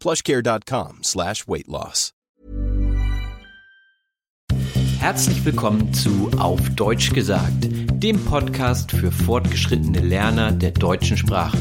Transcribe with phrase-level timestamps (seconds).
[0.00, 2.12] plushcare.com slash weight loss.
[4.98, 11.56] Herzlich willkommen zu Auf Deutsch gesagt, dem Podcast für fortgeschrittene Lerner der deutschen Sprache.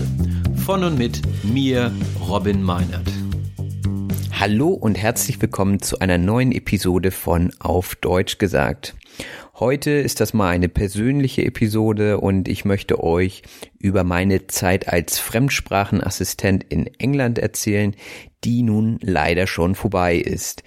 [0.65, 3.07] Von und mit mir, Robin Meinert.
[4.37, 8.95] Hallo und herzlich willkommen zu einer neuen Episode von Auf Deutsch gesagt.
[9.59, 13.41] Heute ist das mal eine persönliche Episode und ich möchte euch
[13.77, 17.93] über meine Zeit als Fremdsprachenassistent in England erzählen,
[18.43, 20.63] die nun leider schon vorbei ist.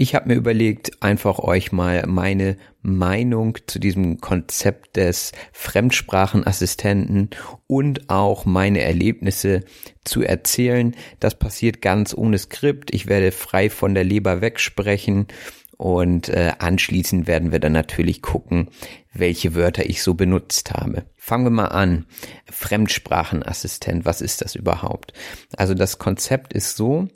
[0.00, 7.30] Ich habe mir überlegt, einfach euch mal meine Meinung zu diesem Konzept des Fremdsprachenassistenten
[7.66, 9.64] und auch meine Erlebnisse
[10.04, 10.94] zu erzählen.
[11.18, 12.94] Das passiert ganz ohne Skript.
[12.94, 15.26] Ich werde frei von der Leber wegsprechen
[15.76, 18.68] und äh, anschließend werden wir dann natürlich gucken,
[19.12, 21.06] welche Wörter ich so benutzt habe.
[21.28, 22.06] Fangen wir mal an.
[22.50, 25.12] Fremdsprachenassistent, was ist das überhaupt?
[25.58, 27.08] Also das Konzept ist so,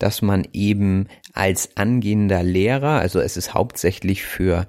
[0.00, 4.66] dass man eben als angehender Lehrer, also es ist hauptsächlich für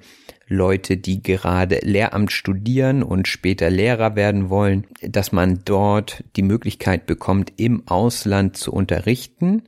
[0.48, 7.08] Leute, die gerade Lehramt studieren und später Lehrer werden wollen, dass man dort die Möglichkeit
[7.08, 9.64] bekommt, im Ausland zu unterrichten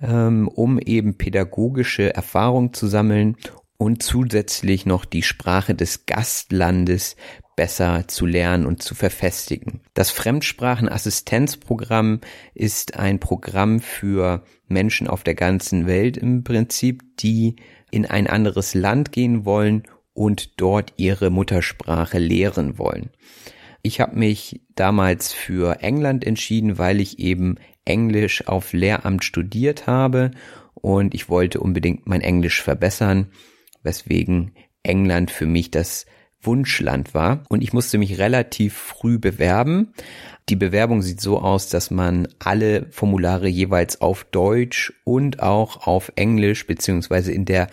[0.00, 3.36] ähm, um eben pädagogische Erfahrung zu sammeln
[3.82, 7.16] und zusätzlich noch die Sprache des Gastlandes
[7.56, 9.80] besser zu lernen und zu verfestigen.
[9.94, 12.20] Das Fremdsprachenassistenzprogramm
[12.54, 17.56] ist ein Programm für Menschen auf der ganzen Welt im Prinzip, die
[17.90, 19.82] in ein anderes Land gehen wollen
[20.14, 23.10] und dort ihre Muttersprache lehren wollen.
[23.82, 30.30] Ich habe mich damals für England entschieden, weil ich eben Englisch auf Lehramt studiert habe
[30.74, 33.32] und ich wollte unbedingt mein Englisch verbessern,
[33.82, 36.06] weswegen England für mich das
[36.42, 39.92] Wunschland war und ich musste mich relativ früh bewerben.
[40.48, 46.12] Die Bewerbung sieht so aus, dass man alle Formulare jeweils auf Deutsch und auch auf
[46.16, 47.68] Englisch beziehungsweise in der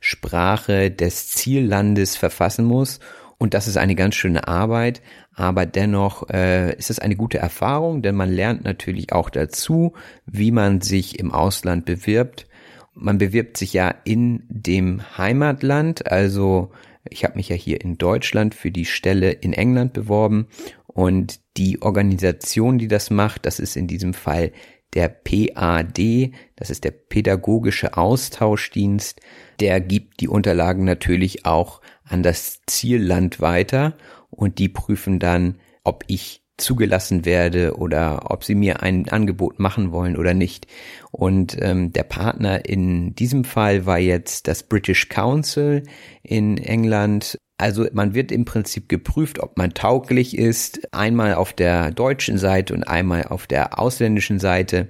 [0.00, 3.00] Sprache des Ziellandes verfassen muss
[3.38, 5.02] und das ist eine ganz schöne Arbeit,
[5.34, 9.92] aber dennoch äh, ist es eine gute Erfahrung, denn man lernt natürlich auch dazu,
[10.26, 12.46] wie man sich im Ausland bewirbt.
[12.94, 16.70] Man bewirbt sich ja in dem Heimatland, also
[17.10, 20.48] ich habe mich ja hier in Deutschland für die Stelle in England beworben
[20.86, 24.52] und die Organisation, die das macht, das ist in diesem Fall
[24.94, 29.20] der PAD, das ist der Pädagogische Austauschdienst,
[29.60, 33.96] der gibt die Unterlagen natürlich auch an das Zielland weiter
[34.30, 39.92] und die prüfen dann, ob ich zugelassen werde oder ob sie mir ein Angebot machen
[39.92, 40.66] wollen oder nicht.
[41.10, 45.82] Und ähm, der Partner in diesem Fall war jetzt das British Council
[46.22, 47.38] in England.
[47.58, 52.74] Also man wird im Prinzip geprüft, ob man tauglich ist, einmal auf der deutschen Seite
[52.74, 54.88] und einmal auf der ausländischen Seite.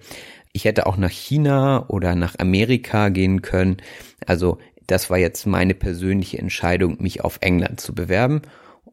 [0.52, 3.78] Ich hätte auch nach China oder nach Amerika gehen können.
[4.26, 8.42] Also das war jetzt meine persönliche Entscheidung, mich auf England zu bewerben.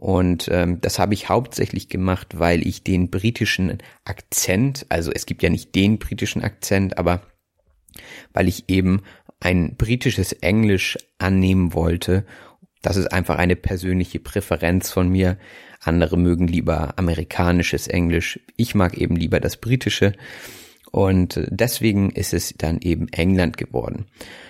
[0.02, 5.44] Und ähm, das habe ich hauptsächlich gemacht, weil ich den britischen Akzent, also es gibt
[5.44, 7.22] ja nicht den britischen Akzent, aber
[8.34, 9.04] weil ich eben
[9.40, 12.26] ein britisches Englisch annehmen wollte.
[12.82, 15.38] Das ist einfach eine persönliche Präferenz von mir.
[15.80, 18.40] Andere mögen lieber amerikanisches Englisch.
[18.58, 20.14] Ich mag eben lieber das britische.
[20.92, 24.08] Und deswegen ist es dann eben England geworden.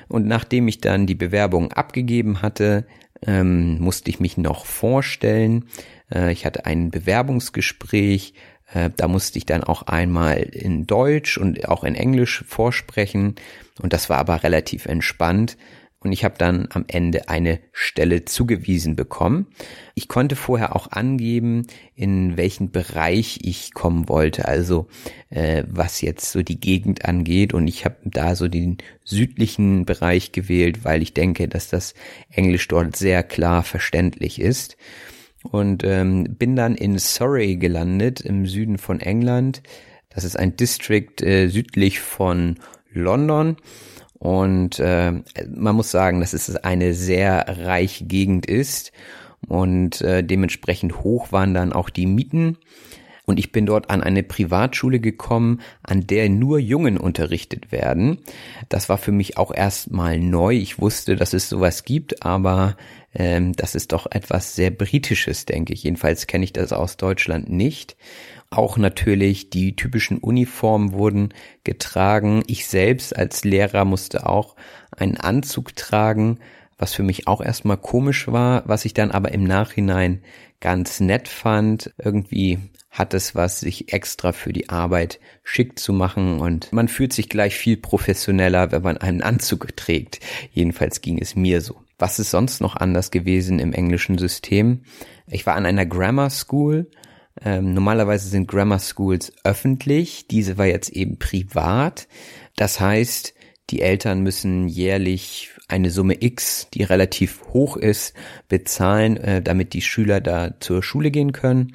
[0.08, 2.86] Und nachdem ich dann die Bewerbung abgegeben hatte,
[3.26, 5.66] ähm, musste ich mich noch vorstellen.
[6.14, 8.34] Äh, ich hatte ein Bewerbungsgespräch.
[8.74, 13.36] Äh, da musste ich dann auch einmal in Deutsch und auch in Englisch vorsprechen.
[13.82, 15.58] Und das war aber relativ entspannt
[16.04, 19.48] und ich habe dann am Ende eine Stelle zugewiesen bekommen.
[19.94, 24.88] Ich konnte vorher auch angeben, in welchen Bereich ich kommen wollte, also
[25.30, 27.54] äh, was jetzt so die Gegend angeht.
[27.54, 31.94] Und ich habe da so den südlichen Bereich gewählt, weil ich denke, dass das
[32.32, 34.78] Englisch dort sehr klar verständlich ist.
[35.44, 39.62] Und ähm, bin dann in Surrey gelandet, im Süden von England.
[40.10, 42.58] Das ist ein District äh, südlich von
[42.92, 43.58] London.
[44.22, 45.14] Und äh,
[45.52, 48.92] man muss sagen, dass es eine sehr reiche Gegend ist
[49.48, 52.58] und äh, dementsprechend hoch waren dann auch die Mieten.
[53.26, 58.20] Und ich bin dort an eine Privatschule gekommen, an der nur Jungen unterrichtet werden.
[58.70, 60.54] Das war für mich auch erstmal neu.
[60.54, 62.78] Ich wusste, dass es sowas gibt, aber
[63.14, 65.84] ähm, das ist doch etwas sehr Britisches, denke ich.
[65.84, 67.98] Jedenfalls kenne ich das aus Deutschland nicht.
[68.50, 71.30] Auch natürlich die typischen Uniformen wurden
[71.64, 72.44] getragen.
[72.48, 74.56] Ich selbst als Lehrer musste auch
[74.92, 76.40] einen Anzug tragen,
[76.78, 80.22] was für mich auch erstmal komisch war, was ich dann aber im Nachhinein
[80.60, 81.94] ganz nett fand.
[81.98, 82.60] Irgendwie
[82.90, 87.30] hat es was, sich extra für die Arbeit schick zu machen und man fühlt sich
[87.30, 90.20] gleich viel professioneller, wenn man einen Anzug trägt.
[90.52, 91.82] Jedenfalls ging es mir so.
[92.02, 94.84] Was ist sonst noch anders gewesen im englischen System?
[95.28, 96.88] Ich war an einer Grammar School
[97.44, 102.08] ähm, normalerweise sind Grammar Schools öffentlich, diese war jetzt eben privat.
[102.56, 103.34] Das heißt,
[103.70, 108.14] die Eltern müssen jährlich eine Summe X, die relativ hoch ist,
[108.50, 111.74] bezahlen, äh, damit die Schüler da zur Schule gehen können.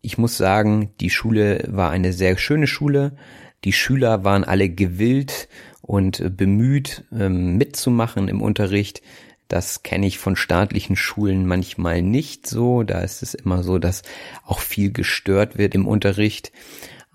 [0.00, 3.16] Ich muss sagen, die Schule war eine sehr schöne Schule.
[3.64, 5.48] Die Schüler waren alle gewillt
[5.82, 9.02] und bemüht, ähm, mitzumachen im Unterricht.
[9.48, 12.82] Das kenne ich von staatlichen Schulen manchmal nicht so.
[12.82, 14.02] Da ist es immer so, dass
[14.44, 16.52] auch viel gestört wird im Unterricht.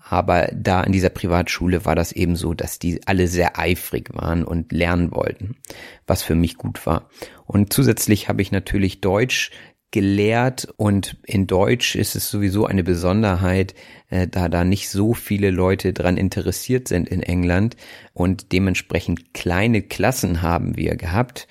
[0.08, 4.44] Aber da in dieser Privatschule war das eben so, dass die alle sehr eifrig waren
[4.44, 5.56] und lernen wollten,
[6.06, 7.08] was für mich gut war.
[7.46, 9.52] Und zusätzlich habe ich natürlich Deutsch
[9.92, 13.74] gelehrt und in Deutsch ist es sowieso eine Besonderheit,
[14.08, 17.76] äh, da da nicht so viele Leute dran interessiert sind in England
[18.14, 21.46] und dementsprechend kleine Klassen haben wir gehabt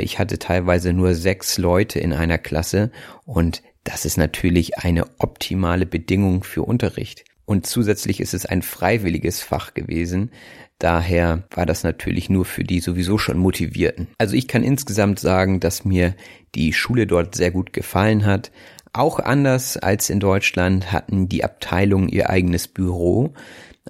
[0.00, 2.90] ich hatte teilweise nur sechs Leute in einer Klasse
[3.24, 7.24] und das ist natürlich eine optimale Bedingung für Unterricht.
[7.44, 10.30] Und zusätzlich ist es ein freiwilliges Fach gewesen.
[10.78, 14.08] Daher war das natürlich nur für die sowieso schon Motivierten.
[14.18, 16.14] Also ich kann insgesamt sagen, dass mir
[16.54, 18.52] die Schule dort sehr gut gefallen hat.
[18.92, 23.32] Auch anders als in Deutschland hatten die Abteilungen ihr eigenes Büro.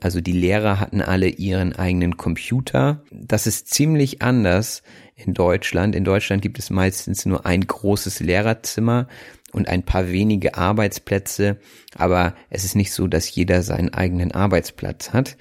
[0.00, 3.04] Also die Lehrer hatten alle ihren eigenen Computer.
[3.10, 4.82] Das ist ziemlich anders
[5.26, 5.94] in Deutschland.
[5.94, 9.08] In Deutschland gibt es meistens nur ein großes Lehrerzimmer
[9.52, 11.58] und ein paar wenige Arbeitsplätze,
[11.94, 15.36] aber es ist nicht so, dass jeder seinen eigenen Arbeitsplatz hat.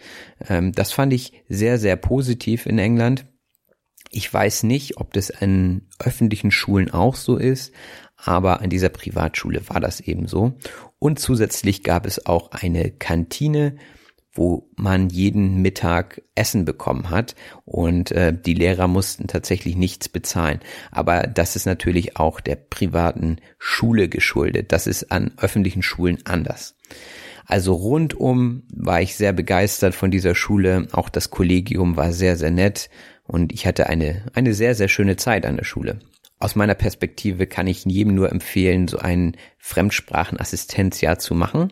[0.47, 3.25] Ähm, das fand ich sehr, sehr positiv in England.
[4.09, 7.71] Ich weiß nicht, ob das an öffentlichen Schulen auch so ist,
[8.17, 10.53] aber an dieser Privatschule war das eben so.
[10.99, 13.77] Und zusätzlich gab es auch eine Kantine,
[14.33, 17.35] wo man jeden Mittag Essen bekommen hat
[17.65, 20.59] und äh, die Lehrer mussten tatsächlich nichts bezahlen.
[20.91, 24.71] Aber das ist natürlich auch der privaten Schule geschuldet.
[24.71, 26.75] Das ist an öffentlichen Schulen anders.
[27.45, 30.87] Also rundum war ich sehr begeistert von dieser Schule.
[30.93, 32.89] Auch das Kollegium war sehr, sehr nett
[33.27, 35.99] und ich hatte eine, eine sehr, sehr schöne Zeit an der Schule.
[36.39, 41.71] Aus meiner Perspektive kann ich jedem nur empfehlen, so ein Fremdsprachenassistenzjahr zu machen.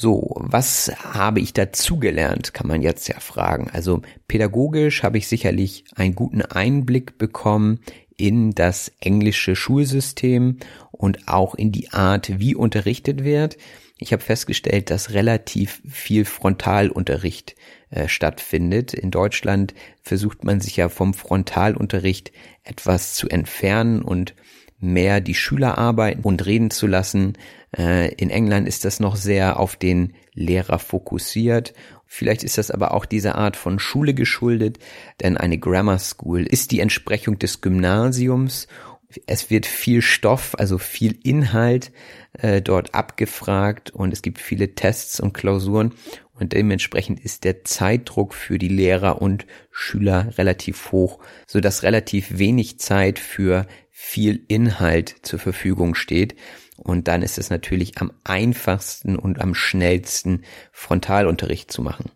[0.00, 3.68] So, was habe ich dazugelernt, kann man jetzt ja fragen.
[3.70, 7.80] Also pädagogisch habe ich sicherlich einen guten Einblick bekommen
[8.16, 10.56] in das englische Schulsystem
[10.90, 13.58] und auch in die Art, wie unterrichtet wird.
[13.98, 17.54] Ich habe festgestellt, dass relativ viel Frontalunterricht
[17.90, 18.94] äh, stattfindet.
[18.94, 22.32] In Deutschland versucht man sich ja vom Frontalunterricht
[22.64, 24.34] etwas zu entfernen und
[24.78, 27.34] mehr die Schüler arbeiten und reden zu lassen.
[27.76, 31.74] Äh, in England ist das noch sehr auf den Lehrer fokussiert.
[32.06, 34.78] Vielleicht ist das aber auch dieser Art von Schule geschuldet,
[35.20, 38.66] denn eine Grammar School ist die Entsprechung des Gymnasiums.
[39.26, 41.92] Es wird viel Stoff, also viel Inhalt
[42.32, 45.94] äh, dort abgefragt und es gibt viele Tests und Klausuren
[46.40, 52.38] und dementsprechend ist der Zeitdruck für die Lehrer und Schüler relativ hoch, so dass relativ
[52.38, 56.34] wenig Zeit für viel Inhalt zur Verfügung steht.
[56.82, 62.10] Und dann ist es natürlich am einfachsten und am schnellsten Frontalunterricht zu machen.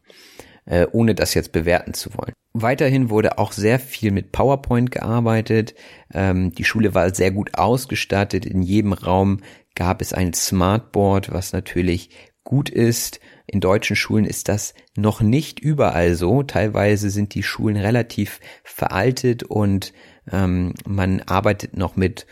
[0.66, 2.32] äh, ohne das jetzt bewerten zu wollen.
[2.52, 5.74] Weiterhin wurde auch sehr viel mit PowerPoint gearbeitet.
[6.12, 8.46] Ähm, die Schule war sehr gut ausgestattet.
[8.46, 9.40] In jedem Raum
[9.74, 12.10] gab es ein Smartboard, was natürlich
[12.44, 13.20] gut ist.
[13.46, 16.42] In deutschen Schulen ist das noch nicht überall so.
[16.42, 19.92] Teilweise sind die Schulen relativ veraltet und
[20.30, 22.26] ähm, man arbeitet noch mit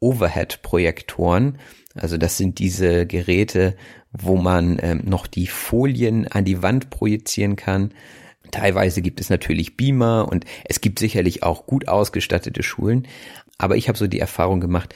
[0.00, 1.58] Overhead-Projektoren.
[1.94, 3.76] Also das sind diese Geräte,
[4.12, 7.92] wo man ähm, noch die Folien an die Wand projizieren kann.
[8.50, 13.06] Teilweise gibt es natürlich Beamer und es gibt sicherlich auch gut ausgestattete Schulen.
[13.58, 14.94] Aber ich habe so die Erfahrung gemacht,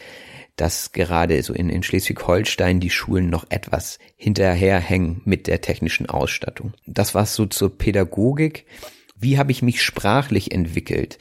[0.56, 6.74] dass gerade so in, in Schleswig-Holstein die Schulen noch etwas hinterherhängen mit der technischen Ausstattung.
[6.86, 8.66] Das war so zur Pädagogik.
[9.16, 11.18] Wie habe ich mich sprachlich entwickelt?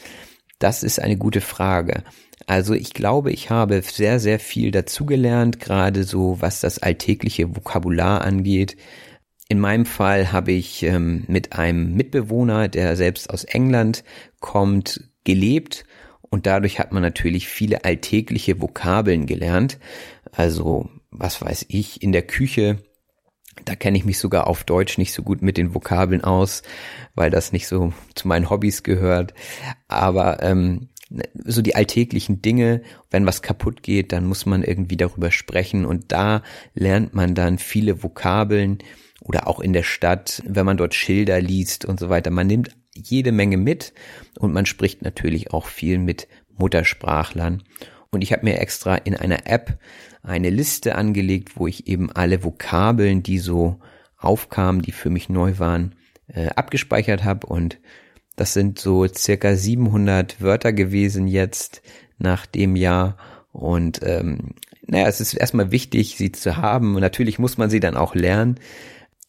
[0.59, 2.03] Das ist eine gute Frage.
[2.47, 8.21] Also ich glaube, ich habe sehr, sehr viel dazugelernt, gerade so was das alltägliche Vokabular
[8.21, 8.77] angeht.
[9.47, 14.03] In meinem Fall habe ich ähm, mit einem Mitbewohner, der selbst aus England
[14.39, 15.85] kommt, gelebt
[16.31, 19.77] und dadurch hat man natürlich viele alltägliche Vokabeln gelernt.
[20.31, 22.77] Also, was weiß ich, in der Küche,
[23.65, 26.63] da kenne ich mich sogar auf Deutsch nicht so gut mit den Vokabeln aus,
[27.15, 29.33] weil das nicht so zu meinen Hobbys gehört.
[29.89, 30.87] Aber ähm,
[31.43, 36.11] so die alltäglichen Dinge, wenn was kaputt geht, dann muss man irgendwie darüber sprechen und
[36.11, 38.79] da lernt man dann viele Vokabeln
[39.21, 42.31] oder auch in der Stadt, wenn man dort Schilder liest und so weiter.
[42.31, 43.93] Man nimmt jede Menge mit
[44.39, 46.27] und man spricht natürlich auch viel mit
[46.57, 47.63] Muttersprachlern.
[48.09, 49.77] Und ich habe mir extra in einer App
[50.23, 53.79] eine Liste angelegt, wo ich eben alle Vokabeln, die so
[54.17, 55.95] aufkamen, die für mich neu waren,
[56.27, 57.47] äh, abgespeichert habe.
[57.47, 57.79] Und
[58.35, 61.81] das sind so circa 700 Wörter gewesen jetzt
[62.17, 63.17] nach dem Jahr.
[63.51, 64.55] Und ähm,
[64.87, 66.95] naja, es ist erstmal wichtig, sie zu haben.
[66.95, 68.59] Und natürlich muss man sie dann auch lernen.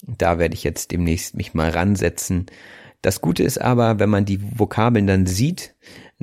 [0.06, 2.47] Da werde ich jetzt demnächst mich mal ransetzen
[3.02, 5.75] das Gute ist aber, wenn man die Vokabeln dann sieht,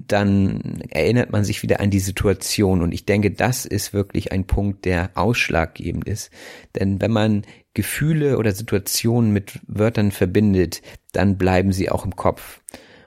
[0.07, 2.81] dann erinnert man sich wieder an die Situation.
[2.81, 6.31] Und ich denke, das ist wirklich ein Punkt, der ausschlaggebend ist.
[6.75, 12.61] Denn wenn man Gefühle oder Situationen mit Wörtern verbindet, dann bleiben sie auch im Kopf.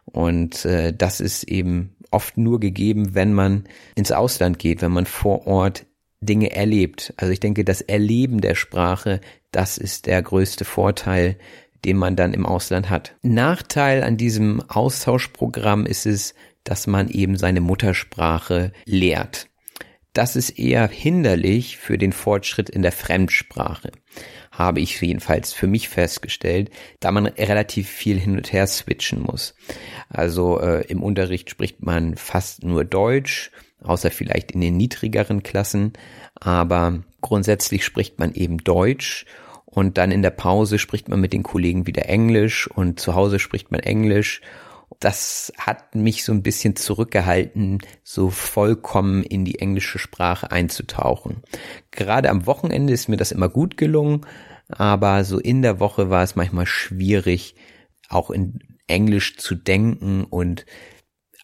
[0.04, 5.06] Und äh, das ist eben oft nur gegeben, wenn man ins Ausland geht, wenn man
[5.06, 5.86] vor Ort
[6.20, 7.12] Dinge erlebt.
[7.16, 9.20] Also ich denke, das Erleben der Sprache,
[9.50, 11.36] das ist der größte Vorteil,
[11.84, 13.16] den man dann im Ausland hat.
[13.22, 19.48] Nachteil an diesem Austauschprogramm ist es, dass man eben seine Muttersprache lehrt.
[20.12, 23.92] Das ist eher hinderlich für den Fortschritt in der Fremdsprache,
[24.50, 29.54] habe ich jedenfalls für mich festgestellt, da man relativ viel hin und her switchen muss.
[30.10, 33.50] Also äh, im Unterricht spricht man fast nur Deutsch,
[33.82, 35.94] außer vielleicht in den niedrigeren Klassen,
[36.34, 39.24] aber grundsätzlich spricht man eben Deutsch
[39.64, 43.38] und dann in der Pause spricht man mit den Kollegen wieder Englisch und zu Hause
[43.38, 44.42] spricht man Englisch.
[45.02, 51.42] Das hat mich so ein bisschen zurückgehalten, so vollkommen in die englische Sprache einzutauchen.
[51.90, 54.24] Gerade am Wochenende ist mir das immer gut gelungen,
[54.68, 57.56] aber so in der Woche war es manchmal schwierig,
[58.08, 60.66] auch in Englisch zu denken und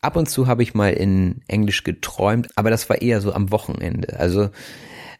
[0.03, 3.51] ab und zu habe ich mal in Englisch geträumt, aber das war eher so am
[3.51, 4.21] Wochenende.
[4.21, 4.51] Also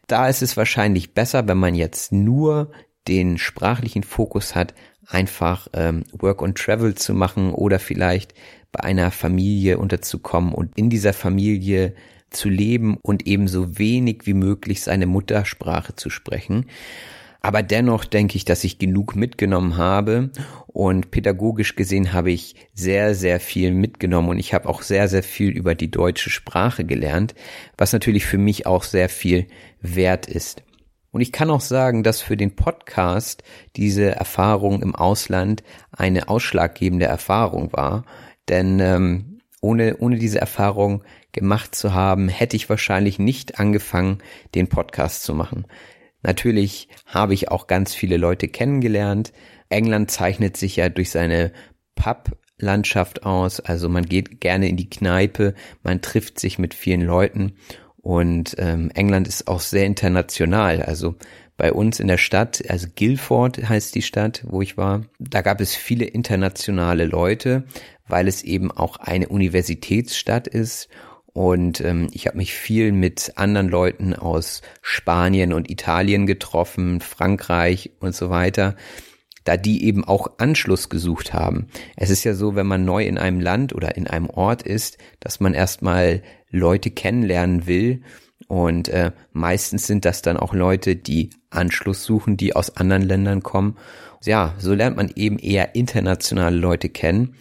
[0.07, 2.71] da ist es wahrscheinlich besser, wenn man jetzt nur
[3.09, 4.73] den sprachlichen Fokus hat,
[5.07, 8.33] einfach ähm, Work and Travel zu machen oder vielleicht
[8.71, 11.95] bei einer Familie unterzukommen und in dieser Familie
[12.29, 16.67] zu leben und ebenso wenig wie möglich seine Muttersprache zu sprechen.
[17.41, 20.29] Aber dennoch denke ich, dass ich genug mitgenommen habe
[20.67, 25.23] und pädagogisch gesehen habe ich sehr, sehr viel mitgenommen und ich habe auch sehr, sehr
[25.23, 27.33] viel über die deutsche Sprache gelernt,
[27.77, 29.47] was natürlich für mich auch sehr viel
[29.81, 30.63] wert ist.
[31.11, 33.43] Und ich kann auch sagen, dass für den Podcast
[33.75, 38.05] diese Erfahrung im Ausland eine ausschlaggebende Erfahrung war.
[38.47, 44.19] Denn ähm, ohne, ohne diese Erfahrung gemacht zu haben, hätte ich wahrscheinlich nicht angefangen,
[44.55, 45.65] den Podcast zu machen.
[46.21, 49.31] Natürlich habe ich auch ganz viele Leute kennengelernt.
[49.69, 51.51] England zeichnet sich ja durch seine
[51.95, 53.59] Pub-Landschaft aus.
[53.59, 57.55] Also man geht gerne in die Kneipe, man trifft sich mit vielen Leuten
[58.09, 60.81] und ähm, England ist auch sehr international.
[60.81, 61.13] Also
[61.57, 65.61] bei uns in der Stadt, also Guildford heißt die Stadt, wo ich war, da gab
[65.61, 67.65] es viele internationale Leute,
[68.07, 70.89] weil es eben auch eine Universitätsstadt ist.
[71.33, 77.91] Und ähm, ich habe mich viel mit anderen Leuten aus Spanien und Italien getroffen, Frankreich
[77.99, 78.75] und so weiter
[79.49, 81.69] da die eben auch Anschluss gesucht haben.
[81.95, 84.99] Es ist ja so, wenn man neu in einem Land oder in einem Ort ist,
[85.19, 88.03] dass man erstmal Leute kennenlernen will
[88.47, 93.41] Und äh, meistens sind das dann auch Leute, die Anschluss suchen, die aus anderen Ländern
[93.43, 93.77] kommen.
[94.23, 97.35] Ja, so lernt man eben eher internationale Leute kennen.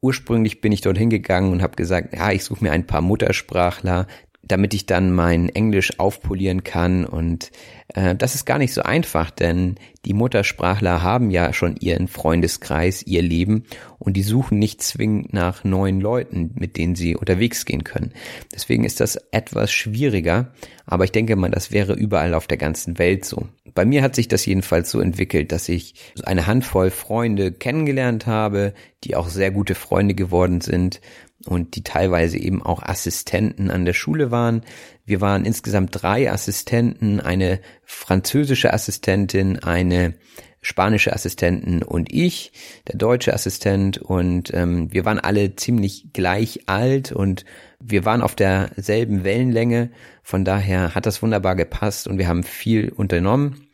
[0.00, 4.06] Ursprünglich bin ich dorthin gegangen und habe gesagt, ja, ich suche mir ein paar Muttersprachler,
[4.48, 7.04] damit ich dann mein Englisch aufpolieren kann.
[7.04, 7.50] Und
[7.94, 13.02] äh, das ist gar nicht so einfach, denn die Muttersprachler haben ja schon ihren Freundeskreis,
[13.02, 13.64] ihr Leben
[13.98, 18.12] und die suchen nicht zwingend nach neuen Leuten, mit denen sie unterwegs gehen können.
[18.54, 20.52] Deswegen ist das etwas schwieriger,
[20.86, 23.48] aber ich denke mal, das wäre überall auf der ganzen Welt so.
[23.74, 28.72] Bei mir hat sich das jedenfalls so entwickelt, dass ich eine Handvoll Freunde kennengelernt habe,
[29.04, 31.00] die auch sehr gute Freunde geworden sind
[31.46, 34.62] und die teilweise eben auch Assistenten an der Schule waren.
[35.04, 40.14] Wir waren insgesamt drei Assistenten, eine französische Assistentin, eine
[40.60, 42.52] spanische Assistentin und ich,
[42.88, 47.44] der deutsche Assistent und ähm, wir waren alle ziemlich gleich alt und
[47.78, 49.90] wir waren auf derselben Wellenlänge,
[50.22, 53.68] von daher hat das wunderbar gepasst und wir haben viel unternommen.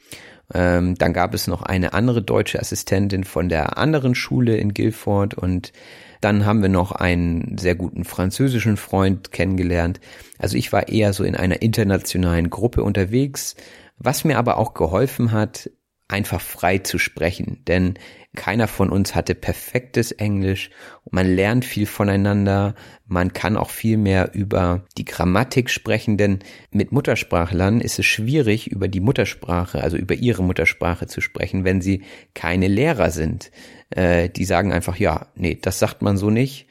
[0.53, 5.35] Ähm, dann gab es noch eine andere deutsche Assistentin von der anderen Schule in Guilford
[5.35, 5.73] und
[6.21, 10.01] dann haben wir noch einen sehr guten französischen Freund kennengelernt.
[10.39, 13.57] Also ich war eher so in einer internationalen Gruppe unterwegs,
[13.97, 15.71] was mir aber auch geholfen hat,
[16.09, 17.95] einfach frei zu sprechen, denn
[18.37, 20.71] keiner von uns hatte perfektes Englisch.
[21.11, 22.75] Man lernt viel voneinander.
[23.07, 26.41] Man kann auch viel mehr über die Grammatik sprechen, denn
[26.71, 31.81] mit Muttersprachlern ist es schwierig, über die Muttersprache, also über ihre Muttersprache zu sprechen, wenn
[31.81, 32.03] sie
[32.35, 33.53] keine Lehrer sind.
[33.95, 36.67] Äh, die sagen einfach, ja, nee, das sagt man so nicht.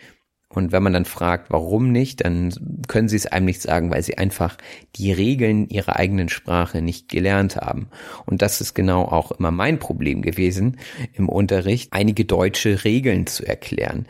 [0.49, 2.53] Und wenn man dann fragt, warum nicht, dann
[2.87, 4.57] können sie es einem nicht sagen, weil sie einfach
[4.95, 7.87] die Regeln ihrer eigenen Sprache nicht gelernt haben.
[8.25, 10.77] Und das ist genau auch immer mein Problem gewesen
[11.13, 14.05] im Unterricht, einige deutsche Regeln zu erklären.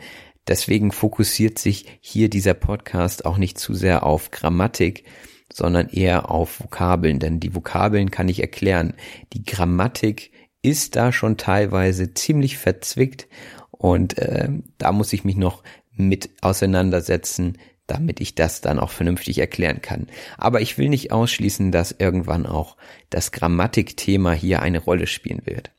[0.46, 5.04] Deswegen fokussiert sich hier dieser Podcast auch nicht zu sehr auf Grammatik,
[5.50, 8.94] sondern eher auf Vokabeln, denn die Vokabeln kann ich erklären.
[9.32, 10.32] Die Grammatik
[10.64, 13.28] ist da schon teilweise ziemlich verzwickt
[13.70, 15.62] und äh, da muss ich mich noch
[15.94, 20.06] mit auseinandersetzen, damit ich das dann auch vernünftig erklären kann.
[20.38, 22.76] Aber ich will nicht ausschließen, dass irgendwann auch
[23.10, 25.70] das Grammatikthema hier eine Rolle spielen wird.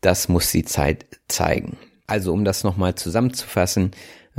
[0.00, 1.76] Das muss die Zeit zeigen.
[2.06, 3.90] Also um das nochmal zusammenzufassen,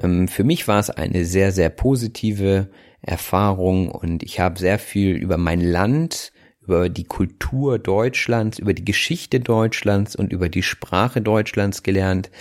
[0.01, 2.69] ähm, für mich war es eine sehr, sehr positive
[3.01, 6.31] Erfahrung und ich habe sehr viel über mein Land
[6.65, 12.31] über die Kultur Deutschlands, über die Geschichte Deutschlands und über die Sprache Deutschlands gelernt,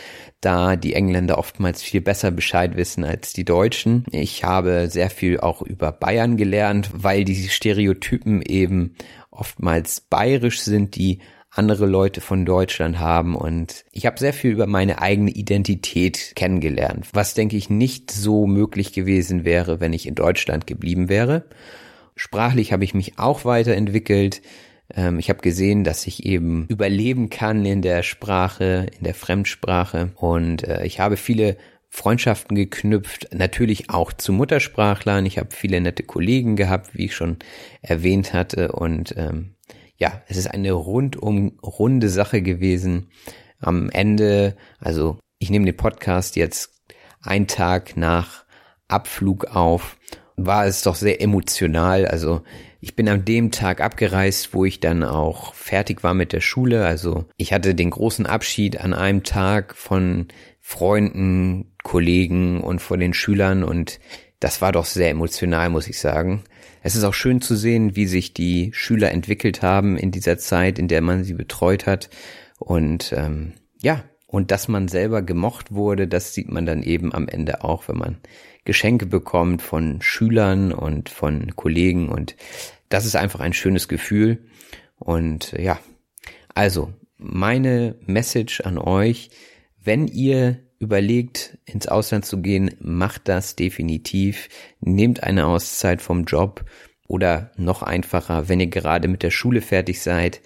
[0.41, 4.05] da die Engländer oftmals viel besser Bescheid wissen als die Deutschen.
[4.11, 8.95] Ich habe sehr viel auch über Bayern gelernt, weil die Stereotypen eben
[9.31, 14.67] oftmals bayerisch sind, die andere Leute von Deutschland haben und ich habe sehr viel über
[14.67, 20.17] meine eigene Identität kennengelernt, was denke ich nicht so möglich gewesen wäre, wenn ich in
[20.17, 21.45] Deutschland geblieben wäre.
[22.17, 24.43] Sprachlich habe ich mich auch weiterentwickelt.
[24.95, 30.13] Ähm, ich habe gesehen, dass ich eben überleben kann in der Sprache, in der Fremdsprache.
[30.17, 31.57] Und äh, ich habe viele
[31.89, 35.27] Freundschaften geknüpft, natürlich auch zu Muttersprachlern.
[35.27, 37.39] Ich habe viele nette Kollegen gehabt, wie ich schon
[37.83, 38.73] erwähnt hatte.
[38.73, 39.55] Und ähm,
[39.97, 43.11] ja, es ist eine rundum runde Sache gewesen.
[43.61, 46.83] Am Ende, also ich nehme den Podcast jetzt
[47.23, 48.45] einen Tag nach
[48.89, 49.97] Abflug auf
[50.37, 52.07] war es doch sehr emotional.
[52.07, 52.43] Also
[52.81, 56.85] ich bin an dem Tag abgereist, wo ich dann auch fertig war mit der Schule.
[56.85, 60.29] Also ich hatte den großen Abschied an einem Tag von
[60.61, 64.01] Freunden, Kollegen und von den Schülern und
[64.41, 66.45] das war doch sehr emotional, muss ich sagen.
[66.83, 70.79] Es ist auch schön zu sehen, wie sich die Schüler entwickelt haben in dieser Zeit,
[70.79, 72.11] in der man sie betreut hat.
[72.59, 77.29] Und ähm, ja, und dass man selber gemocht wurde, das sieht man dann eben am
[77.29, 78.17] Ende auch, wenn man
[78.65, 82.35] Geschenke bekommt von Schülern und von Kollegen und
[82.89, 84.43] das ist einfach ein schönes Gefühl.
[84.99, 85.79] Und ja,
[86.53, 89.31] also meine Message an euch,
[89.81, 94.49] wenn ihr überlegt, ins Ausland zu gehen, macht das definitiv.
[94.81, 96.65] Nehmt eine Auszeit vom Job
[97.07, 100.41] oder noch einfacher, wenn ihr gerade mit der Schule fertig seid,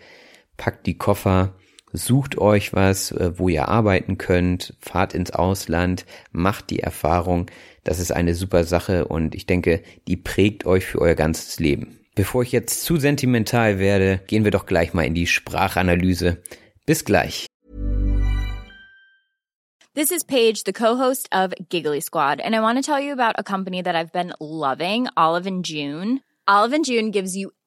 [0.58, 1.54] packt die Koffer,
[1.92, 7.50] sucht euch was, äh, wo ihr arbeiten könnt, fahrt ins Ausland, macht die Erfahrung.
[7.84, 11.98] Das ist eine super Sache und ich denke, die prägt euch für euer ganzes Leben.
[12.14, 16.42] Bevor ich jetzt zu sentimental werde, gehen wir doch gleich mal in die Sprachanalyse.
[16.84, 17.46] Bis gleich.
[19.94, 23.34] This is Paige, the co-host of Giggly Squad, and I want to tell you about
[23.36, 26.20] a company that I've been loving, Olive and June.
[26.46, 27.50] Olive and June gives you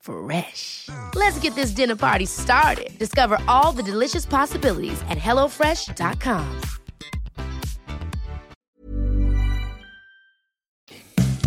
[0.00, 0.88] Fresh.
[1.14, 2.98] Let's get this dinner party started.
[2.98, 6.46] Discover all the delicious possibilities at hellofresh.com.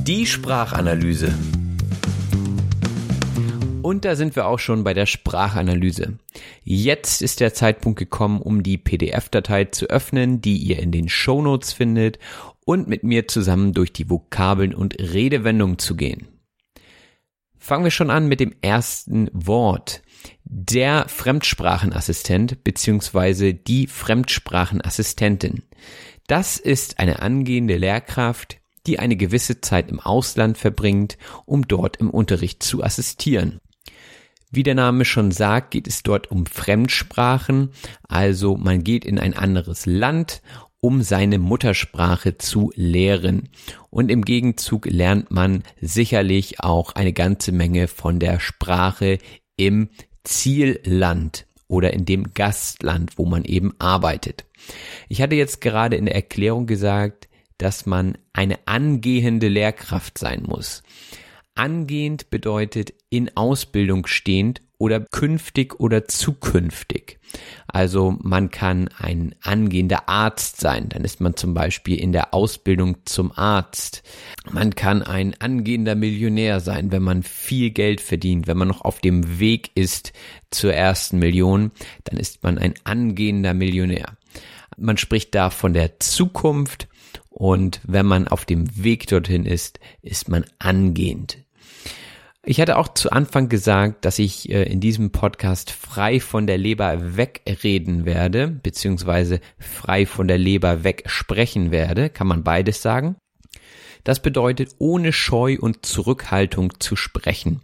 [0.03, 1.33] Die Sprachanalyse.
[3.81, 6.19] Und da sind wir auch schon bei der Sprachanalyse.
[6.63, 11.73] Jetzt ist der Zeitpunkt gekommen, um die PDF-Datei zu öffnen, die ihr in den Shownotes
[11.73, 12.19] findet
[12.65, 16.32] und mit mir zusammen durch die Vokabeln und Redewendungen zu gehen.
[17.63, 20.01] Fangen wir schon an mit dem ersten Wort.
[20.43, 23.53] Der Fremdsprachenassistent bzw.
[23.53, 25.63] die Fremdsprachenassistentin.
[26.27, 32.09] Das ist eine angehende Lehrkraft, die eine gewisse Zeit im Ausland verbringt, um dort im
[32.09, 33.61] Unterricht zu assistieren.
[34.51, 37.69] Wie der Name schon sagt, geht es dort um Fremdsprachen,
[38.09, 40.41] also man geht in ein anderes Land,
[40.83, 43.47] um seine Muttersprache zu lehren.
[43.89, 49.19] Und im Gegenzug lernt man sicherlich auch eine ganze Menge von der Sprache
[49.55, 49.87] im
[50.25, 54.43] Zielland oder in dem Gastland, wo man eben arbeitet.
[55.07, 60.83] Ich hatte jetzt gerade in der Erklärung gesagt, dass man eine angehende Lehrkraft sein muss.
[61.55, 67.19] Angehend bedeutet in Ausbildung stehend oder künftig oder zukünftig.
[67.67, 72.97] Also man kann ein angehender Arzt sein, dann ist man zum Beispiel in der Ausbildung
[73.05, 74.03] zum Arzt.
[74.51, 78.99] Man kann ein angehender Millionär sein, wenn man viel Geld verdient, wenn man noch auf
[78.99, 80.11] dem Weg ist
[80.51, 81.71] zur ersten Million,
[82.03, 84.17] dann ist man ein angehender Millionär.
[84.75, 86.89] Man spricht da von der Zukunft
[87.29, 91.37] und wenn man auf dem Weg dorthin ist, ist man angehend.
[92.45, 96.57] Ich hatte auch zu Anfang gesagt, dass ich äh, in diesem Podcast frei von der
[96.57, 102.09] Leber wegreden werde, beziehungsweise frei von der Leber wegsprechen werde.
[102.09, 103.15] Kann man beides sagen?
[104.03, 107.61] Das bedeutet, ohne Scheu und Zurückhaltung zu sprechen.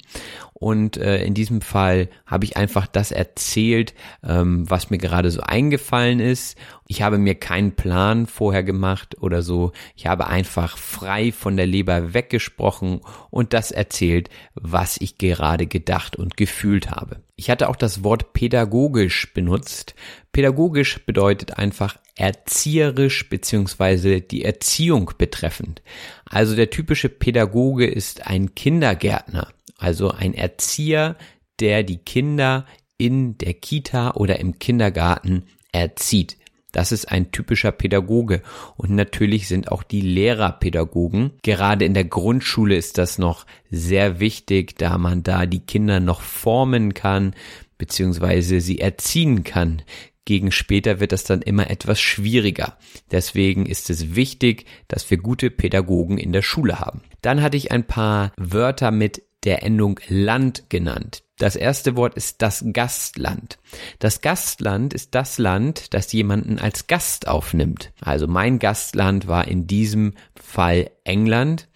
[0.59, 3.93] Und äh, in diesem Fall habe ich einfach das erzählt,
[4.27, 6.57] ähm, was mir gerade so eingefallen ist.
[6.85, 9.71] Ich habe mir keinen Plan vorher gemacht oder so.
[9.95, 16.17] Ich habe einfach frei von der Leber weggesprochen und das erzählt, was ich gerade gedacht
[16.17, 17.21] und gefühlt habe.
[17.37, 19.95] Ich hatte auch das Wort pädagogisch benutzt.
[20.33, 25.81] Pädagogisch bedeutet einfach erzieherisch beziehungsweise die Erziehung betreffend.
[26.25, 29.47] Also der typische Pädagoge ist ein Kindergärtner
[29.79, 31.15] also ein Erzieher,
[31.59, 32.65] der die Kinder
[32.97, 36.37] in der Kita oder im Kindergarten erzieht.
[36.71, 38.41] Das ist ein typischer Pädagoge.
[38.77, 41.31] Und natürlich sind auch die Lehrer Pädagogen.
[41.41, 46.21] Gerade in der Grundschule ist das noch sehr wichtig, da man da die Kinder noch
[46.21, 47.33] formen kann,
[47.77, 49.81] beziehungsweise sie erziehen kann.
[50.25, 52.77] Gegen später wird das dann immer etwas schwieriger.
[53.09, 57.01] Deswegen ist es wichtig, dass wir gute Pädagogen in der Schule haben.
[57.21, 61.23] Dann hatte ich ein paar Wörter mit der Endung Land genannt.
[61.37, 63.59] Das erste Wort ist das Gastland.
[63.99, 67.93] Das Gastland ist das Land, das jemanden als Gast aufnimmt.
[68.01, 71.69] Also mein Gastland war in diesem Fall England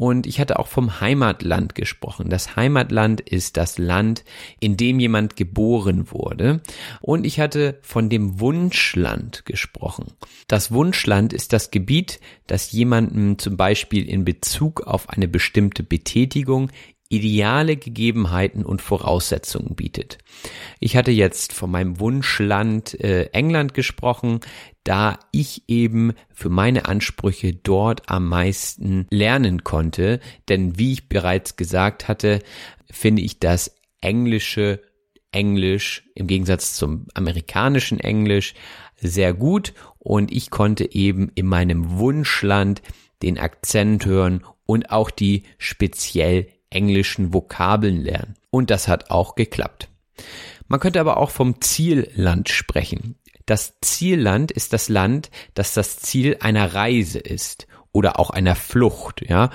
[0.00, 2.30] und ich hatte auch vom Heimatland gesprochen.
[2.30, 4.24] Das Heimatland ist das Land,
[4.58, 6.62] in dem jemand geboren wurde.
[7.02, 10.06] Und ich hatte von dem Wunschland gesprochen.
[10.48, 16.70] Das Wunschland ist das Gebiet, das jemandem zum Beispiel in Bezug auf eine bestimmte Betätigung
[17.10, 20.18] ideale Gegebenheiten und Voraussetzungen bietet.
[20.78, 24.40] Ich hatte jetzt von meinem Wunschland äh, England gesprochen,
[24.84, 31.56] da ich eben für meine Ansprüche dort am meisten lernen konnte, denn wie ich bereits
[31.56, 32.38] gesagt hatte,
[32.90, 34.80] finde ich das englische
[35.32, 38.54] Englisch im Gegensatz zum amerikanischen Englisch
[38.96, 42.82] sehr gut und ich konnte eben in meinem Wunschland
[43.22, 48.36] den Akzent hören und auch die speziell englischen Vokabeln lernen.
[48.50, 49.88] Und das hat auch geklappt.
[50.68, 53.16] Man könnte aber auch vom Zielland sprechen.
[53.46, 59.28] Das Zielland ist das Land, das das Ziel einer Reise ist oder auch einer Flucht,
[59.28, 59.50] ja.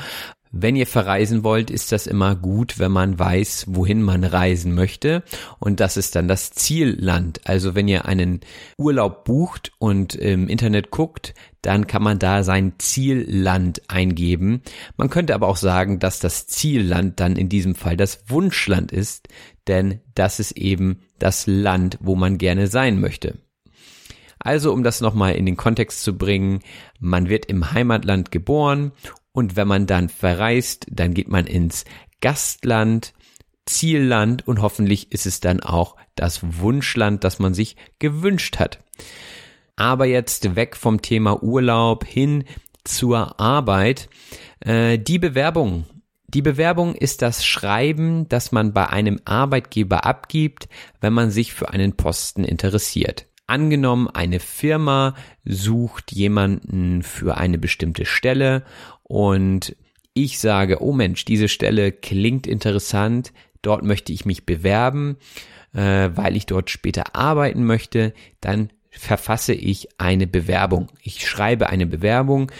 [0.57, 5.21] Wenn ihr verreisen wollt, ist das immer gut, wenn man weiß, wohin man reisen möchte.
[5.59, 7.41] Und das ist dann das Zielland.
[7.43, 8.39] Also wenn ihr einen
[8.77, 14.61] Urlaub bucht und im Internet guckt, dann kann man da sein Zielland eingeben.
[14.95, 19.27] Man könnte aber auch sagen, dass das Zielland dann in diesem Fall das Wunschland ist,
[19.67, 23.39] denn das ist eben das Land, wo man gerne sein möchte.
[24.39, 26.59] Also, um das nochmal in den Kontext zu bringen,
[26.99, 28.93] man wird im Heimatland geboren
[29.35, 31.83] und wenn man dann verreist, dann geht man ins
[32.21, 33.13] Gastland,
[33.65, 38.79] Zielland und hoffentlich ist es dann auch das Wunschland, das man sich gewünscht hat.
[39.75, 42.45] Aber jetzt weg vom Thema Urlaub hin
[42.85, 44.07] zur Arbeit.
[44.61, 45.83] Äh, die Bewerbung.
[46.29, 50.69] Die Bewerbung ist das Schreiben, das man bei einem Arbeitgeber abgibt,
[51.01, 53.27] wenn man sich für einen Posten interessiert.
[53.47, 58.63] Angenommen, eine Firma sucht jemanden für eine bestimmte Stelle
[59.07, 59.75] und
[60.13, 65.17] ich sage, oh Mensch, diese Stelle klingt interessant, dort möchte ich mich bewerben,
[65.73, 70.87] äh, weil ich dort später arbeiten möchte, dann verfasse ich eine Bewerbung.
[71.03, 72.51] Ich schreibe eine Bewerbung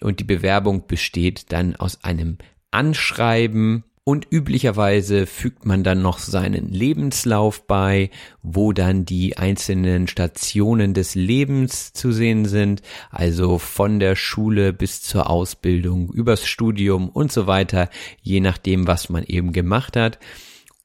[0.00, 2.38] und die Bewerbung besteht dann aus einem
[2.70, 8.08] Anschreiben und üblicherweise fügt man dann noch seinen Lebenslauf bei,
[8.42, 15.02] wo dann die einzelnen Stationen des Lebens zu sehen sind, also von der Schule bis
[15.02, 17.90] zur Ausbildung, übers Studium und so weiter,
[18.22, 20.18] je nachdem, was man eben gemacht hat.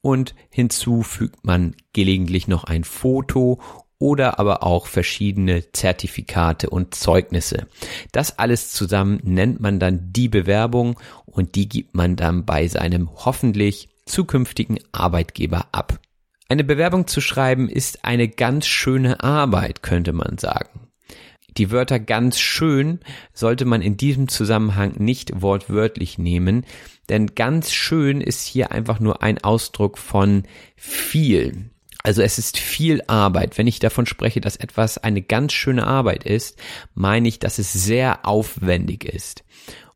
[0.02, 3.58] Und hinzu fügt man gelegentlich noch ein Foto
[3.98, 7.68] oder aber auch verschiedene Zertifikate und Zeugnisse.
[8.12, 11.00] Das alles zusammen nennt man dann die Bewerbung
[11.34, 15.98] und die gibt man dann bei seinem hoffentlich zukünftigen Arbeitgeber ab.
[16.48, 20.88] Eine Bewerbung zu schreiben ist eine ganz schöne Arbeit, könnte man sagen.
[21.56, 23.00] Die Wörter ganz schön
[23.32, 26.66] sollte man in diesem Zusammenhang nicht wortwörtlich nehmen,
[27.08, 30.44] denn ganz schön ist hier einfach nur ein Ausdruck von
[30.76, 31.70] viel.
[32.02, 33.56] Also es ist viel Arbeit.
[33.56, 36.58] Wenn ich davon spreche, dass etwas eine ganz schöne Arbeit ist,
[36.94, 39.43] meine ich, dass es sehr aufwendig ist.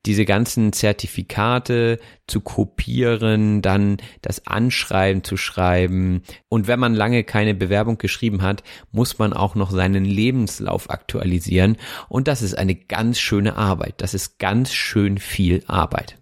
[0.06, 6.22] Diese ganzen Zertifikate zu kopieren, dann das Anschreiben zu schreiben.
[6.48, 11.76] Und wenn man lange keine Bewerbung geschrieben hat, muss man auch noch seinen Lebenslauf aktualisieren.
[12.08, 13.94] Und das ist eine ganz schöne Arbeit.
[13.98, 16.18] Das ist ganz schön viel Arbeit.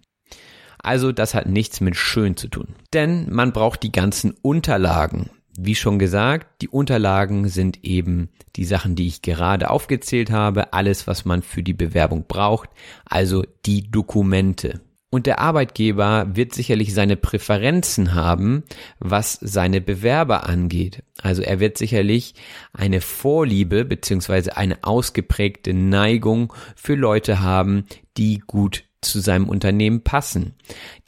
[0.79, 2.77] Also das hat nichts mit schön zu tun.
[2.93, 5.31] Denn man braucht die ganzen Unterlagen.
[5.59, 11.07] Wie schon gesagt, die Unterlagen sind eben die Sachen, die ich gerade aufgezählt habe, alles,
[11.07, 12.69] was man für die Bewerbung braucht,
[13.05, 14.81] also die Dokumente.
[15.09, 18.65] Und der Arbeitgeber wird sicherlich seine Präferenzen haben,
[18.99, 21.05] was seine Bewerber angeht.
[21.23, 22.35] Also er wird sicherlich
[22.73, 30.55] eine Vorliebe beziehungsweise eine ausgeprägte Neigung für Leute haben, die gut zu seinem Unternehmen passen.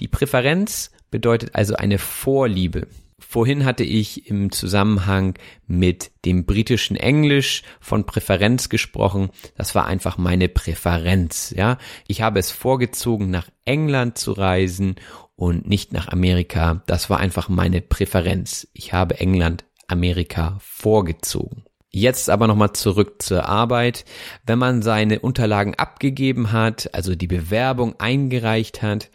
[0.00, 2.87] Die Präferenz bedeutet also eine Vorliebe.
[3.30, 5.34] Vorhin hatte ich im Zusammenhang
[5.66, 9.28] mit dem britischen Englisch von Präferenz gesprochen.
[9.54, 11.76] Das war einfach meine Präferenz, ja.
[12.06, 14.96] Ich habe es vorgezogen, nach England zu reisen
[15.36, 16.82] und nicht nach Amerika.
[16.86, 18.66] Das war einfach meine Präferenz.
[18.72, 21.64] Ich habe England, Amerika vorgezogen.
[21.90, 24.06] Jetzt aber nochmal zurück zur Arbeit.
[24.46, 29.10] Wenn man seine Unterlagen abgegeben hat, also die Bewerbung eingereicht hat,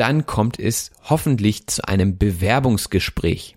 [0.00, 3.56] dann kommt es hoffentlich zu einem Bewerbungsgespräch.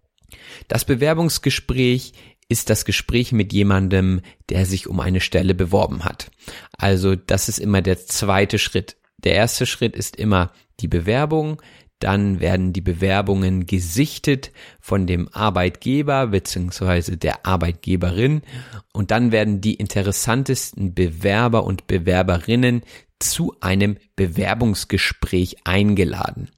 [0.67, 2.11] Das Bewerbungsgespräch
[2.49, 6.31] ist das Gespräch mit jemandem, der sich um eine Stelle beworben hat.
[6.77, 8.97] Also das ist immer der zweite Schritt.
[9.19, 10.51] Der erste Schritt ist immer
[10.81, 11.61] die Bewerbung,
[12.03, 17.15] dann werden die Bewerbungen gesichtet von dem Arbeitgeber bzw.
[17.15, 18.41] der Arbeitgeberin
[18.91, 22.81] und dann werden die interessantesten Bewerber und Bewerberinnen
[23.19, 26.49] zu einem Bewerbungsgespräch eingeladen.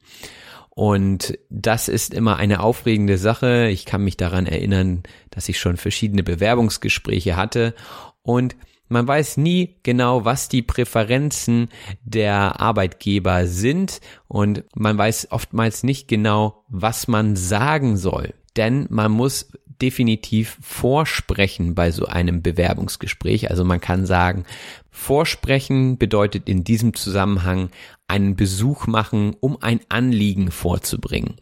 [0.71, 3.69] Und das ist immer eine aufregende Sache.
[3.69, 7.75] Ich kann mich daran erinnern, dass ich schon verschiedene Bewerbungsgespräche hatte
[8.23, 8.55] und
[8.87, 11.69] man weiß nie genau, was die Präferenzen
[12.03, 18.33] der Arbeitgeber sind und man weiß oftmals nicht genau, was man sagen soll.
[18.55, 19.49] Denn man muss
[19.81, 23.49] definitiv vorsprechen bei so einem Bewerbungsgespräch.
[23.49, 24.45] Also man kann sagen,
[24.89, 27.69] vorsprechen bedeutet in diesem Zusammenhang
[28.07, 31.35] einen Besuch machen, um ein Anliegen vorzubringen.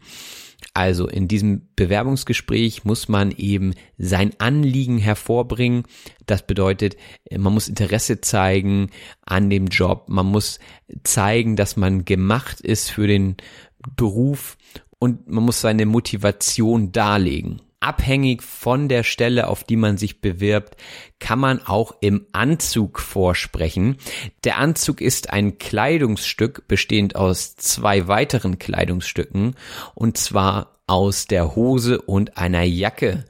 [0.74, 5.84] Also in diesem Bewerbungsgespräch muss man eben sein Anliegen hervorbringen.
[6.26, 6.96] Das bedeutet,
[7.30, 8.90] man muss Interesse zeigen
[9.24, 10.06] an dem Job.
[10.08, 10.58] Man muss
[11.04, 13.36] zeigen, dass man gemacht ist für den
[13.96, 14.56] Beruf
[14.98, 17.60] und man muss seine Motivation darlegen.
[17.84, 20.76] Abhängig von der Stelle, auf die man sich bewirbt,
[21.18, 23.98] kann man auch im Anzug vorsprechen.
[24.44, 29.54] Der Anzug ist ein Kleidungsstück bestehend aus zwei weiteren Kleidungsstücken
[29.94, 33.24] und zwar aus der Hose und einer Jacke.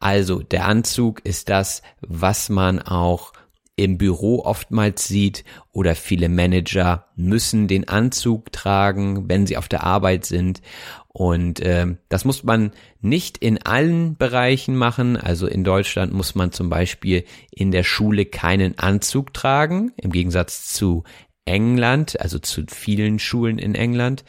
[0.00, 3.32] Also der Anzug ist das, was man auch
[3.76, 9.82] im Büro oftmals sieht oder viele Manager müssen den Anzug tragen, wenn sie auf der
[9.82, 10.60] Arbeit sind.
[11.16, 15.16] Und äh, das muss man nicht in allen Bereichen machen.
[15.16, 20.72] Also in Deutschland muss man zum Beispiel in der Schule keinen Anzug tragen, im Gegensatz
[20.72, 21.04] zu
[21.44, 24.24] England, also zu vielen Schulen in England.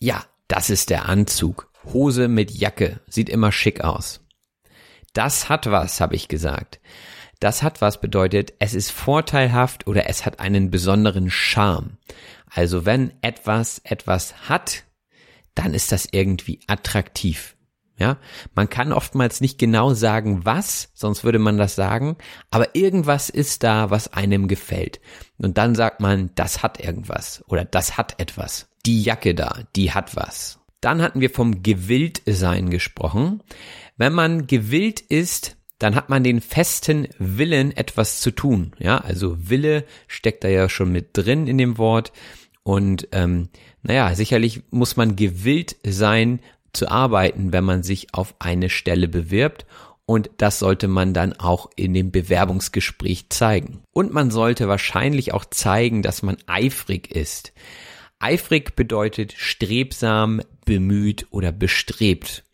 [0.00, 1.70] Ja, das ist der Anzug.
[1.94, 4.20] Hose mit Jacke, sieht immer schick aus.
[5.14, 6.78] Das hat was, habe ich gesagt.
[7.40, 11.96] Das hat was bedeutet, es ist vorteilhaft oder es hat einen besonderen Charme.
[12.50, 14.84] Also wenn etwas etwas hat,
[15.54, 17.56] dann ist das irgendwie attraktiv.
[17.98, 18.16] Ja,
[18.54, 22.16] man kann oftmals nicht genau sagen, was, sonst würde man das sagen,
[22.50, 25.00] aber irgendwas ist da, was einem gefällt.
[25.38, 28.68] Und dann sagt man, das hat irgendwas oder das hat etwas.
[28.86, 30.58] Die Jacke da, die hat was.
[30.80, 33.42] Dann hatten wir vom Gewilltsein gesprochen.
[33.96, 38.72] Wenn man gewillt ist, dann hat man den festen Willen, etwas zu tun.
[38.78, 42.12] Ja, also Wille steckt da ja schon mit drin in dem Wort.
[42.64, 43.48] Und ähm,
[43.82, 46.40] naja, sicherlich muss man gewillt sein
[46.72, 49.66] zu arbeiten, wenn man sich auf eine Stelle bewirbt.
[50.04, 53.82] Und das sollte man dann auch in dem Bewerbungsgespräch zeigen.
[53.92, 57.52] Und man sollte wahrscheinlich auch zeigen, dass man eifrig ist.
[58.18, 62.44] Eifrig bedeutet strebsam, bemüht oder bestrebt.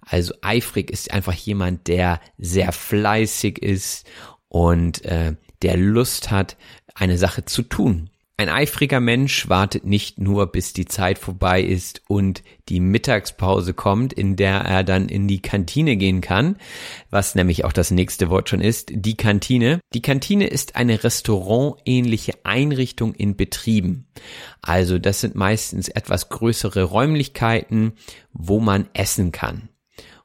[0.00, 4.06] Also eifrig ist einfach jemand, der sehr fleißig ist
[4.48, 6.56] und äh, der Lust hat,
[6.94, 8.10] eine Sache zu tun.
[8.38, 14.12] Ein eifriger Mensch wartet nicht nur, bis die Zeit vorbei ist und die Mittagspause kommt,
[14.12, 16.58] in der er dann in die Kantine gehen kann,
[17.08, 19.80] was nämlich auch das nächste Wort schon ist, die Kantine.
[19.94, 24.06] Die Kantine ist eine restaurantähnliche Einrichtung in Betrieben.
[24.60, 27.92] Also das sind meistens etwas größere Räumlichkeiten,
[28.34, 29.70] wo man essen kann.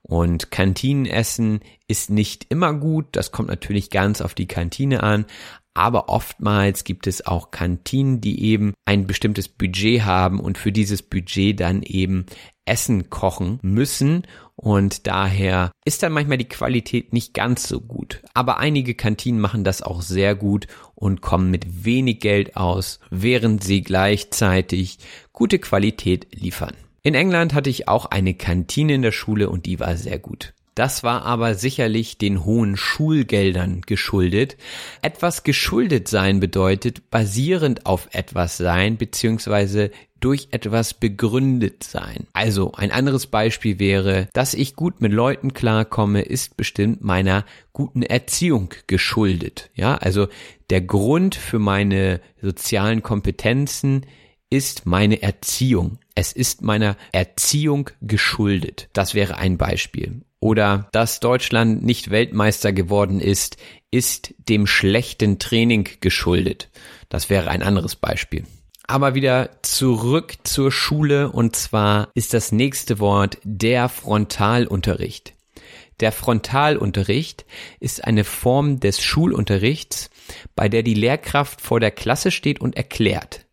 [0.02, 5.26] Und Kantinenessen ist nicht immer gut, das kommt natürlich ganz auf die Kantine an,
[5.74, 11.02] aber oftmals gibt es auch Kantinen, die eben ein bestimmtes Budget haben und für dieses
[11.02, 12.26] Budget dann eben
[12.66, 14.24] Essen kochen müssen
[14.56, 18.22] und daher ist dann manchmal die Qualität nicht ganz so gut.
[18.34, 23.64] Aber einige Kantinen machen das auch sehr gut und kommen mit wenig Geld aus, während
[23.64, 25.00] sie gleichzeitig
[25.34, 26.76] gute Qualität liefern.
[27.02, 30.54] In England hatte ich auch eine Kantine in der Schule und die war sehr gut.
[30.76, 34.56] Das war aber sicherlich den hohen Schulgeldern geschuldet.
[35.02, 42.28] Etwas geschuldet sein bedeutet basierend auf etwas sein beziehungsweise durch etwas begründet sein.
[42.32, 48.04] Also ein anderes Beispiel wäre, dass ich gut mit Leuten klarkomme, ist bestimmt meiner guten
[48.04, 49.72] Erziehung geschuldet.
[49.74, 50.28] Ja, also
[50.70, 54.06] der Grund für meine sozialen Kompetenzen
[54.50, 55.98] ist meine Erziehung.
[56.14, 58.90] Es ist meiner Erziehung geschuldet.
[58.94, 60.22] Das wäre ein Beispiel.
[60.42, 63.58] Oder dass Deutschland nicht Weltmeister geworden ist,
[63.92, 66.70] ist dem schlechten Training geschuldet.
[67.10, 68.46] Das wäre ein anderes Beispiel.
[68.88, 75.34] Aber wieder zurück zur Schule und zwar ist das nächste Wort der Frontalunterricht.
[76.00, 77.46] Der Frontalunterricht
[77.80, 80.10] ist eine Form des Schulunterrichts,
[80.56, 83.46] bei der die Lehrkraft vor der Klasse steht und erklärt.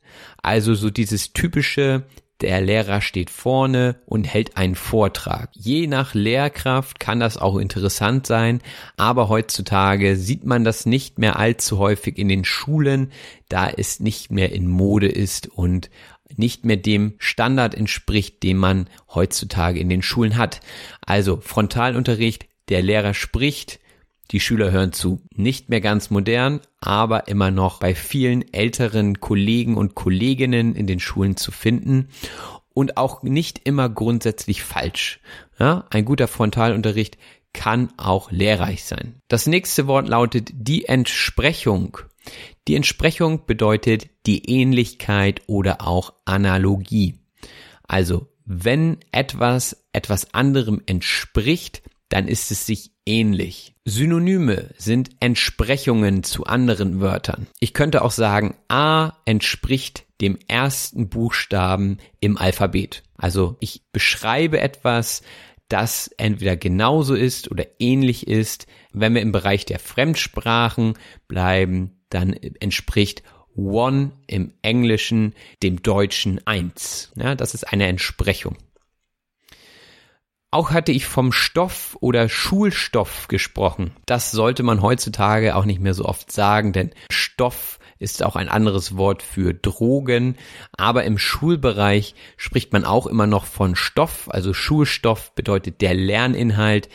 [0.42, 2.04] Also so dieses typische
[2.40, 5.50] der Lehrer steht vorne und hält einen Vortrag.
[5.54, 8.60] Je nach Lehrkraft kann das auch interessant sein,
[8.96, 13.10] aber heutzutage sieht man das nicht mehr allzu häufig in den Schulen,
[13.48, 15.90] da es nicht mehr in Mode ist und
[16.36, 20.60] nicht mehr dem Standard entspricht, den man heutzutage in den Schulen hat.
[21.00, 23.80] Also Frontalunterricht, der Lehrer spricht,
[24.30, 25.20] die Schüler hören zu.
[25.34, 31.00] Nicht mehr ganz modern, aber immer noch bei vielen älteren Kollegen und Kolleginnen in den
[31.00, 32.08] Schulen zu finden
[32.74, 35.20] und auch nicht immer grundsätzlich falsch.
[35.58, 37.18] Ja, ein guter Frontalunterricht
[37.52, 39.20] kann auch lehrreich sein.
[39.28, 41.98] Das nächste Wort lautet die Entsprechung.
[42.68, 47.16] Die Entsprechung bedeutet die Ähnlichkeit oder auch Analogie.
[47.82, 53.74] Also, wenn etwas etwas anderem entspricht, dann ist es sich ähnlich.
[53.88, 57.46] Synonyme sind Entsprechungen zu anderen Wörtern.
[57.58, 63.02] Ich könnte auch sagen, A entspricht dem ersten Buchstaben im Alphabet.
[63.16, 65.22] Also ich beschreibe etwas,
[65.68, 68.66] das entweder genauso ist oder ähnlich ist.
[68.92, 70.94] Wenn wir im Bereich der Fremdsprachen
[71.26, 73.22] bleiben, dann entspricht
[73.54, 77.10] One im Englischen dem Deutschen eins.
[77.16, 78.56] Ja, das ist eine Entsprechung.
[80.50, 83.92] Auch hatte ich vom Stoff oder Schulstoff gesprochen.
[84.06, 88.48] Das sollte man heutzutage auch nicht mehr so oft sagen, denn Stoff ist auch ein
[88.48, 90.36] anderes Wort für Drogen.
[90.76, 94.30] Aber im Schulbereich spricht man auch immer noch von Stoff.
[94.30, 96.88] Also Schulstoff bedeutet der Lerninhalt.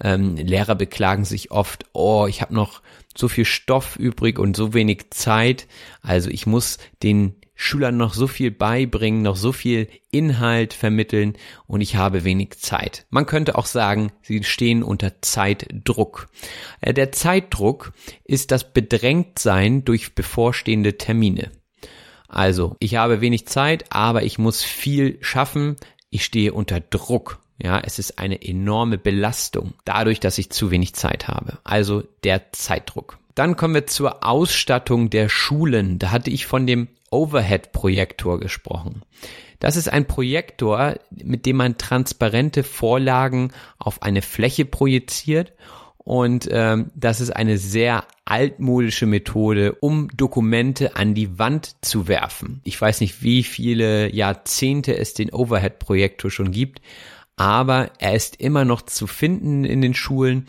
[0.00, 2.80] Ähm, Lehrer beklagen sich oft, oh, ich habe noch
[3.16, 5.66] so viel Stoff übrig und so wenig Zeit.
[6.02, 11.34] Also ich muss den Schülern noch so viel beibringen, noch so viel Inhalt vermitteln
[11.66, 13.04] und ich habe wenig Zeit.
[13.10, 16.30] Man könnte auch sagen, sie stehen unter Zeitdruck.
[16.80, 17.92] Äh, der Zeitdruck
[18.24, 21.50] ist das Bedrängtsein durch bevorstehende Termine.
[22.28, 25.76] Also, ich habe wenig Zeit, aber ich muss viel schaffen.
[26.08, 27.39] Ich stehe unter Druck.
[27.62, 31.58] Ja, es ist eine enorme Belastung dadurch, dass ich zu wenig Zeit habe.
[31.64, 33.18] Also der Zeitdruck.
[33.34, 35.98] Dann kommen wir zur Ausstattung der Schulen.
[35.98, 39.02] Da hatte ich von dem Overhead-Projektor gesprochen.
[39.58, 45.52] Das ist ein Projektor, mit dem man transparente Vorlagen auf eine Fläche projiziert
[45.98, 52.60] und ähm, das ist eine sehr altmodische Methode, um Dokumente an die Wand zu werfen.
[52.64, 56.80] Ich weiß nicht, wie viele Jahrzehnte es den Overhead-Projektor schon gibt,
[57.40, 60.46] aber er ist immer noch zu finden in den Schulen.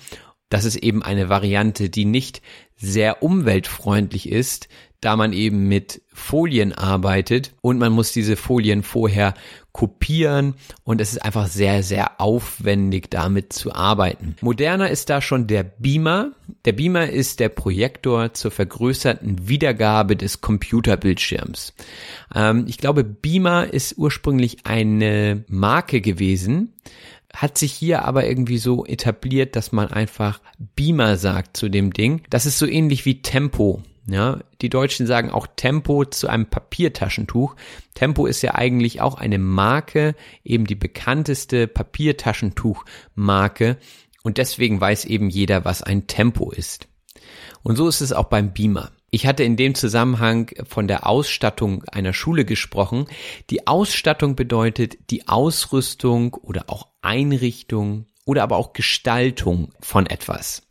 [0.49, 2.41] Das ist eben eine Variante, die nicht
[2.75, 4.67] sehr umweltfreundlich ist,
[4.99, 9.35] da man eben mit Folien arbeitet und man muss diese Folien vorher
[9.71, 14.35] kopieren und es ist einfach sehr, sehr aufwendig damit zu arbeiten.
[14.41, 16.31] Moderner ist da schon der Beamer.
[16.65, 21.73] Der Beamer ist der Projektor zur vergrößerten Wiedergabe des Computerbildschirms.
[22.35, 26.73] Ähm, ich glaube, Beamer ist ursprünglich eine Marke gewesen,
[27.33, 30.41] hat sich hier aber irgendwie so etabliert, dass man einfach
[30.75, 32.23] Beamer sagt zu dem Ding.
[32.29, 33.81] Das ist so ähnlich wie Tempo.
[34.07, 37.55] Ja, die Deutschen sagen auch Tempo zu einem Papiertaschentuch.
[37.93, 43.77] Tempo ist ja eigentlich auch eine Marke, eben die bekannteste Papiertaschentuchmarke.
[44.23, 46.87] Und deswegen weiß eben jeder, was ein Tempo ist.
[47.63, 48.91] Und so ist es auch beim Beamer.
[49.11, 53.05] Ich hatte in dem Zusammenhang von der Ausstattung einer Schule gesprochen.
[53.49, 60.67] Die Ausstattung bedeutet die Ausrüstung oder auch Einrichtung oder aber auch Gestaltung von etwas.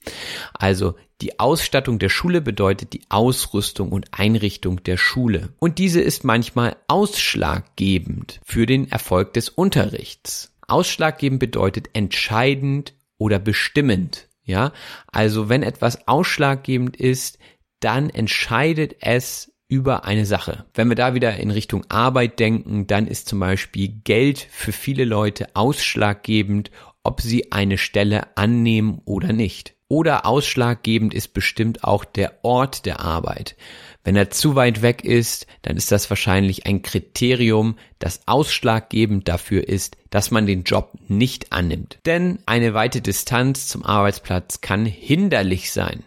[0.52, 5.50] Also die Ausstattung der Schule bedeutet die Ausrüstung und Einrichtung der Schule.
[5.58, 10.52] Und diese ist manchmal ausschlaggebend für den Erfolg des Unterrichts.
[10.66, 14.28] Ausschlaggebend bedeutet entscheidend oder bestimmend.
[14.44, 14.72] Ja,
[15.12, 17.38] also wenn etwas ausschlaggebend ist,
[17.80, 20.64] dann entscheidet es über eine Sache.
[20.74, 25.04] Wenn wir da wieder in Richtung Arbeit denken, dann ist zum Beispiel Geld für viele
[25.04, 26.72] Leute ausschlaggebend,
[27.02, 29.74] ob sie eine Stelle annehmen oder nicht.
[29.88, 33.56] Oder ausschlaggebend ist bestimmt auch der Ort der Arbeit.
[34.04, 39.66] Wenn er zu weit weg ist, dann ist das wahrscheinlich ein Kriterium, das ausschlaggebend dafür
[39.66, 41.98] ist, dass man den Job nicht annimmt.
[42.06, 46.04] Denn eine weite Distanz zum Arbeitsplatz kann hinderlich sein.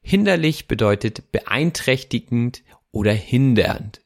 [0.00, 4.00] Hinderlich bedeutet beeinträchtigend oder hindernd.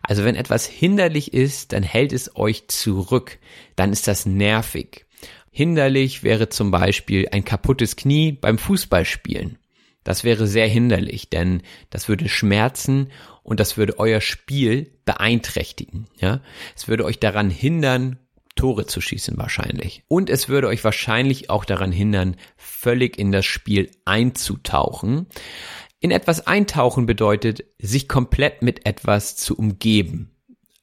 [0.00, 3.38] Also wenn etwas hinderlich ist, dann hält es euch zurück,
[3.76, 5.06] dann ist das nervig.
[5.58, 9.58] Hinderlich wäre zum Beispiel ein kaputtes Knie beim Fußballspielen.
[10.04, 13.10] Das wäre sehr hinderlich, denn das würde schmerzen
[13.42, 16.06] und das würde euer Spiel beeinträchtigen.
[16.20, 16.42] Ja,
[16.76, 18.20] es würde euch daran hindern,
[18.54, 20.04] Tore zu schießen wahrscheinlich.
[20.06, 25.26] Und es würde euch wahrscheinlich auch daran hindern, völlig in das Spiel einzutauchen.
[25.98, 30.30] In etwas eintauchen bedeutet, sich komplett mit etwas zu umgeben.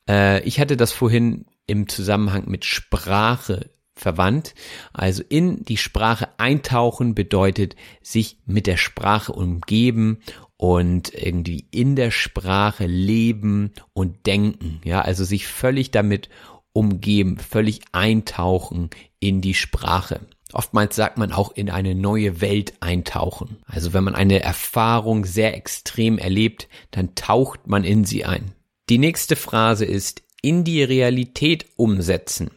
[0.09, 4.53] Äh, ich hatte das vorhin im Zusammenhang mit Sprache verwandt.
[4.93, 10.19] Also in die Sprache eintauchen bedeutet sich mit der Sprache umgeben
[10.57, 14.81] und irgendwie in der Sprache leben und denken.
[14.83, 16.29] Ja, also sich völlig damit
[16.73, 18.89] umgeben, völlig eintauchen
[19.19, 20.19] in die Sprache.
[20.53, 23.57] Oftmals sagt man auch in eine neue Welt eintauchen.
[23.65, 28.53] Also wenn man eine Erfahrung sehr extrem erlebt, dann taucht man in sie ein.
[28.89, 32.51] Die nächste Phrase ist in die Realität umsetzen.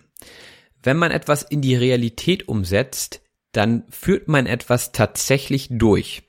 [0.82, 3.20] Wenn man etwas in die Realität umsetzt,
[3.52, 6.22] dann führt man etwas tatsächlich durch.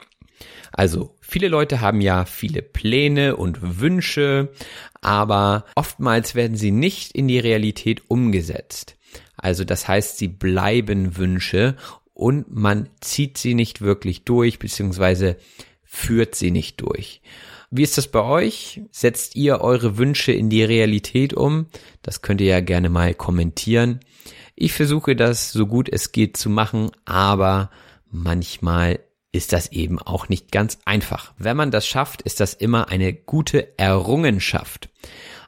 [0.72, 4.50] Also viele Leute haben ja viele Pläne und Wünsche,
[5.02, 8.95] aber oftmals werden sie nicht in die Realität umgesetzt.
[9.36, 11.76] Also das heißt, sie bleiben Wünsche
[12.14, 15.38] und man zieht sie nicht wirklich durch, beziehungsweise
[15.84, 17.22] führt sie nicht durch.
[17.72, 18.82] Wie ist das bei euch?
[18.91, 21.68] Setzt ihr eure Wünsche in die Realität um?
[22.02, 24.00] Das könnt ihr ja gerne mal kommentieren.
[24.62, 27.72] Ich versuche das so gut es geht zu machen, aber
[28.12, 28.99] manchmal
[29.32, 31.34] ist das eben auch nicht ganz einfach.
[31.38, 34.89] Wenn man das schafft, ist das immer eine gute Errungenschaft.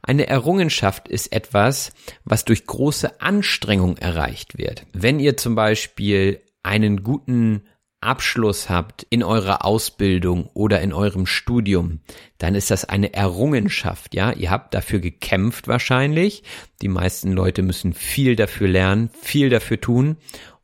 [0.02, 1.92] Eine Errungenschaft ist etwas,
[2.24, 4.86] was durch große Anstrengung erreicht wird.
[4.94, 7.64] Wenn ihr zum Beispiel einen guten
[8.02, 12.00] Abschluss habt in eurer Ausbildung oder in eurem Studium,
[12.38, 14.32] dann ist das eine Errungenschaft, ja?
[14.34, 16.44] Ihr habt dafür gekämpft wahrscheinlich.
[16.82, 20.18] Die meisten Leute müssen viel dafür lernen, viel dafür tun.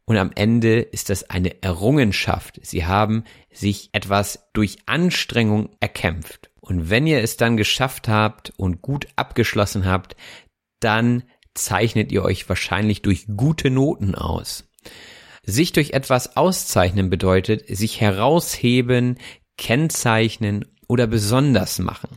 [0.06, 2.60] Und am Ende ist das eine Errungenschaft.
[2.64, 6.50] Sie haben sich etwas durch Anstrengung erkämpft.
[6.62, 10.16] Und wenn ihr es dann geschafft habt und gut abgeschlossen habt,
[10.80, 11.24] dann
[11.54, 14.67] zeichnet ihr euch wahrscheinlich durch gute Noten aus.
[15.50, 19.18] Sich durch etwas auszeichnen bedeutet, sich herausheben,
[19.58, 22.10] kennzeichnen oder besonders machen.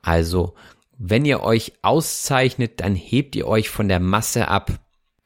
[0.00, 0.54] Also,
[0.96, 4.72] wenn ihr euch auszeichnet, dann hebt ihr euch von der Masse ab.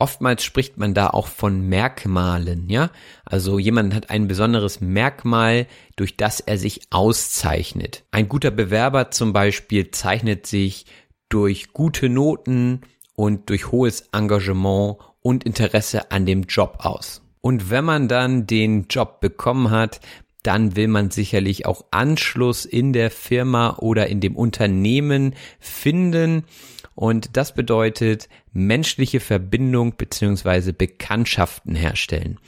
[0.00, 2.90] Oftmals spricht man da auch von Merkmalen, ja?
[3.24, 8.02] Also jemand hat ein besonderes Merkmal, durch das er sich auszeichnet.
[8.10, 10.86] Ein guter Bewerber zum Beispiel zeichnet sich
[11.28, 12.80] durch gute Noten
[13.14, 17.22] und durch hohes Engagement und Interesse an dem Job aus.
[17.40, 20.00] Und wenn man dann den Job bekommen hat,
[20.42, 26.44] dann will man sicherlich auch Anschluss in der Firma oder in dem Unternehmen finden.
[26.94, 32.38] Und das bedeutet menschliche Verbindung beziehungsweise Bekanntschaften herstellen.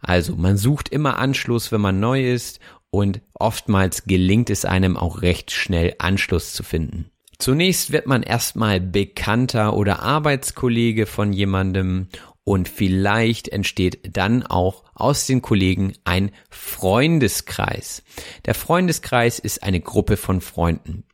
[0.00, 2.60] Also man sucht immer Anschluss, wenn man neu ist
[2.90, 7.10] und oftmals gelingt es einem auch recht schnell Anschluss zu finden.
[7.40, 12.08] Zunächst wird man erstmal Bekannter oder Arbeitskollege von jemandem
[12.44, 18.02] und vielleicht entsteht dann auch aus den Kollegen ein Freundeskreis.
[18.44, 21.04] Der Freundeskreis ist eine Gruppe von Freunden.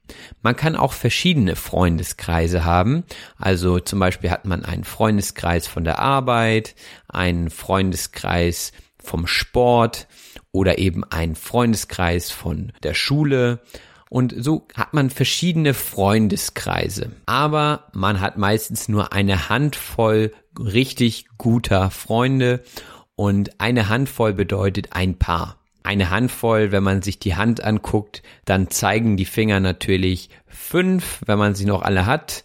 [0.43, 3.05] Man kann auch verschiedene Freundeskreise haben.
[3.39, 6.75] Also zum Beispiel hat man einen Freundeskreis von der Arbeit,
[7.07, 10.09] einen Freundeskreis vom Sport
[10.51, 13.61] oder eben einen Freundeskreis von der Schule
[14.09, 17.11] und so hat man verschiedene Freundeskreise.
[17.27, 22.63] Aber man hat meistens nur eine Handvoll richtig guter Freunde
[23.17, 25.59] und eine Handvoll bedeutet ein Paar.
[25.83, 31.39] Eine Handvoll, wenn man sich die Hand anguckt, dann zeigen die Finger natürlich fünf, wenn
[31.39, 32.45] man sie noch alle hat.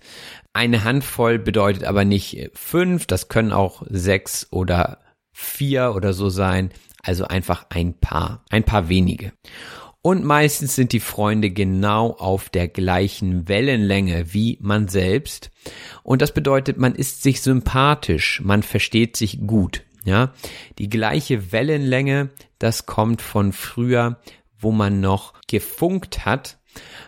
[0.54, 5.00] Eine Handvoll bedeutet aber nicht fünf, das können auch sechs oder
[5.32, 6.72] vier oder so sein.
[7.04, 9.32] Also einfach ein paar, ein paar wenige.
[10.04, 15.52] Und meistens sind die Freunde genau auf der gleichen Wellenlänge wie man selbst.
[16.02, 19.84] Und das bedeutet, man ist sich sympathisch, man versteht sich gut.
[20.04, 20.34] Ja,
[20.80, 24.20] die gleiche Wellenlänge, das kommt von früher,
[24.58, 26.58] wo man noch gefunkt hat.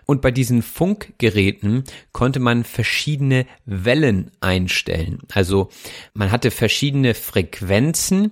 [0.05, 5.19] Und bei diesen Funkgeräten konnte man verschiedene Wellen einstellen.
[5.33, 5.69] Also
[6.13, 8.31] man hatte verschiedene Frequenzen,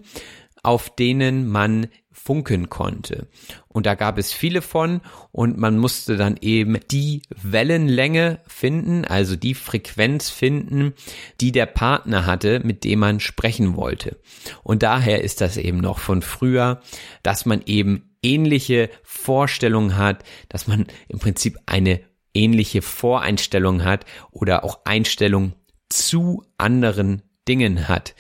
[0.62, 1.88] auf denen man
[2.24, 3.28] funken konnte.
[3.68, 5.02] Und da gab es viele von
[5.32, 10.94] und man musste dann eben die Wellenlänge finden, also die Frequenz finden,
[11.40, 14.18] die der Partner hatte, mit dem man sprechen wollte.
[14.64, 16.82] Und daher ist das eben noch von früher,
[17.24, 22.02] dass man eben ähnliche Vorstellungen hat, dass man im Prinzip eine
[22.36, 25.54] ähnliche Voreinstellung hat oder auch Einstellung
[25.90, 28.14] zu anderen Dingen hat.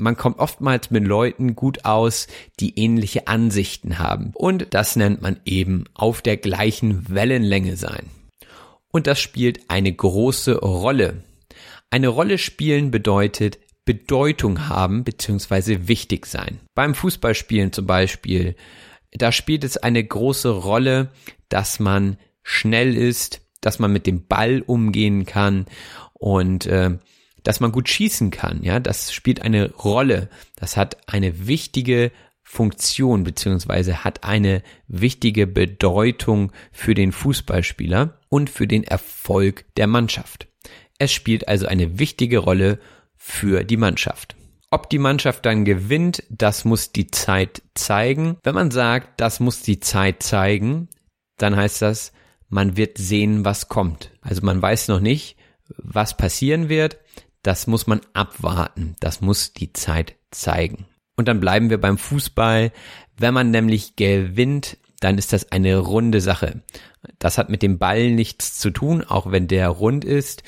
[0.00, 2.28] Man kommt oftmals mit Leuten gut aus,
[2.60, 4.30] die ähnliche Ansichten haben.
[4.34, 8.08] Und das nennt man eben auf der gleichen Wellenlänge sein.
[8.92, 11.24] Und das spielt eine große Rolle.
[11.90, 15.88] Eine Rolle spielen bedeutet Bedeutung haben bzw.
[15.88, 16.60] wichtig sein.
[16.74, 18.54] Beim Fußballspielen zum Beispiel,
[19.12, 21.10] da spielt es eine große Rolle,
[21.48, 25.66] dass man schnell ist, dass man mit dem Ball umgehen kann
[26.12, 26.98] und äh,
[27.48, 30.28] dass man gut schießen kann, ja, das spielt eine Rolle.
[30.56, 38.66] Das hat eine wichtige Funktion beziehungsweise hat eine wichtige Bedeutung für den Fußballspieler und für
[38.66, 40.48] den Erfolg der Mannschaft.
[40.98, 42.80] Es spielt also eine wichtige Rolle
[43.16, 44.36] für die Mannschaft.
[44.70, 48.36] Ob die Mannschaft dann gewinnt, das muss die Zeit zeigen.
[48.42, 50.90] Wenn man sagt, das muss die Zeit zeigen,
[51.38, 52.12] dann heißt das,
[52.50, 54.10] man wird sehen, was kommt.
[54.20, 55.38] Also man weiß noch nicht,
[55.78, 56.98] was passieren wird
[57.42, 58.96] das muss man abwarten.
[59.00, 60.86] Das muss die Zeit zeigen.
[61.16, 62.72] Und dann bleiben wir beim Fußball.
[63.16, 66.62] Wenn man nämlich gewinnt, dann ist das eine runde Sache.
[67.18, 70.42] Das hat mit dem Ball nichts zu tun, auch wenn der rund ist.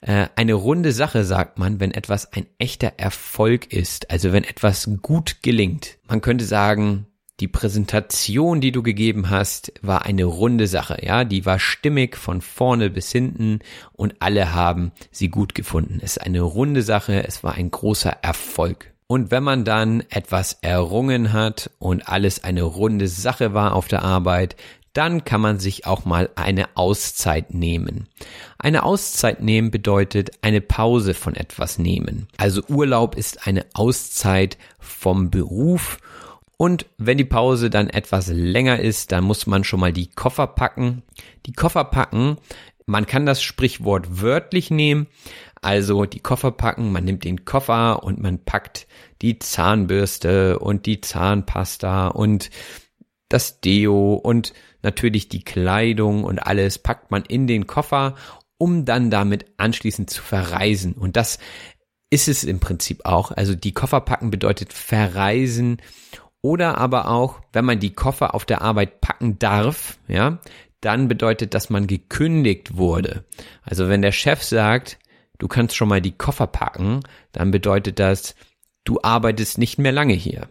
[0.00, 4.90] Äh, eine runde Sache sagt man, wenn etwas ein echter Erfolg ist, also wenn etwas
[5.02, 5.98] gut gelingt.
[6.08, 7.06] Man könnte sagen,
[7.40, 12.40] die Präsentation, die du gegeben hast, war eine runde Sache, ja, die war stimmig von
[12.40, 13.60] vorne bis hinten
[13.92, 15.98] und alle haben sie gut gefunden.
[16.02, 18.92] Es ist eine runde Sache, es war ein großer Erfolg.
[19.06, 24.02] Und wenn man dann etwas errungen hat und alles eine runde Sache war auf der
[24.02, 24.56] Arbeit,
[24.92, 28.08] dann kann man sich auch mal eine Auszeit nehmen.
[28.58, 32.28] Eine Auszeit nehmen bedeutet eine Pause von etwas nehmen.
[32.36, 35.98] Also Urlaub ist eine Auszeit vom Beruf
[36.62, 40.46] und wenn die Pause dann etwas länger ist, dann muss man schon mal die Koffer
[40.46, 41.02] packen.
[41.44, 42.36] Die Koffer packen,
[42.86, 45.08] man kann das Sprichwort wörtlich nehmen,
[45.60, 48.86] also die Koffer packen, man nimmt den Koffer und man packt
[49.22, 52.50] die Zahnbürste und die Zahnpasta und
[53.28, 54.52] das Deo und
[54.82, 58.14] natürlich die Kleidung und alles packt man in den Koffer,
[58.56, 60.92] um dann damit anschließend zu verreisen.
[60.92, 61.40] Und das
[62.08, 63.32] ist es im Prinzip auch.
[63.32, 65.78] Also die Koffer packen bedeutet verreisen
[66.42, 70.38] oder aber auch, wenn man die Koffer auf der Arbeit packen darf, ja,
[70.80, 73.24] dann bedeutet, dass man gekündigt wurde.
[73.62, 74.98] Also wenn der Chef sagt,
[75.38, 78.34] du kannst schon mal die Koffer packen, dann bedeutet das,
[78.84, 80.48] du arbeitest nicht mehr lange hier.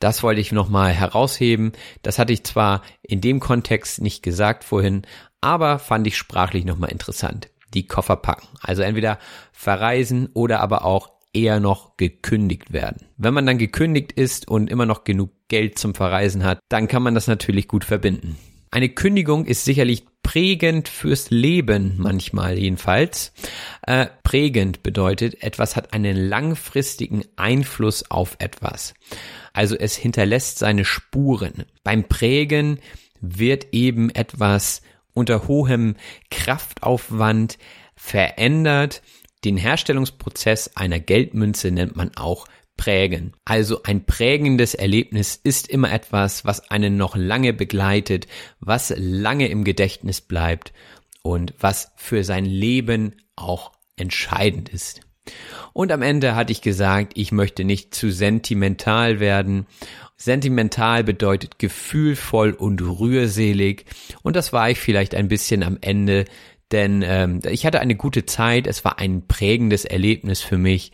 [0.00, 1.72] Das wollte ich nochmal herausheben.
[2.02, 5.02] Das hatte ich zwar in dem Kontext nicht gesagt vorhin,
[5.40, 7.48] aber fand ich sprachlich nochmal interessant.
[7.74, 8.48] Die Koffer packen.
[8.60, 9.18] Also entweder
[9.52, 13.06] verreisen oder aber auch eher noch gekündigt werden.
[13.16, 17.02] Wenn man dann gekündigt ist und immer noch genug Geld zum Verreisen hat, dann kann
[17.02, 18.36] man das natürlich gut verbinden.
[18.70, 23.32] Eine Kündigung ist sicherlich prägend fürs Leben, manchmal jedenfalls.
[23.86, 28.92] Äh, prägend bedeutet, etwas hat einen langfristigen Einfluss auf etwas.
[29.54, 31.64] Also es hinterlässt seine Spuren.
[31.82, 32.78] Beim Prägen
[33.22, 34.82] wird eben etwas
[35.14, 35.96] unter hohem
[36.30, 37.58] Kraftaufwand
[37.96, 39.02] verändert.
[39.44, 43.34] Den Herstellungsprozess einer Geldmünze nennt man auch prägen.
[43.44, 48.26] Also ein prägendes Erlebnis ist immer etwas, was einen noch lange begleitet,
[48.60, 50.72] was lange im Gedächtnis bleibt
[51.22, 55.00] und was für sein Leben auch entscheidend ist.
[55.74, 59.66] Und am Ende hatte ich gesagt, ich möchte nicht zu sentimental werden.
[60.16, 63.84] Sentimental bedeutet gefühlvoll und rührselig.
[64.22, 66.24] Und das war ich vielleicht ein bisschen am Ende
[66.72, 70.92] denn ähm, ich hatte eine gute Zeit, es war ein prägendes Erlebnis für mich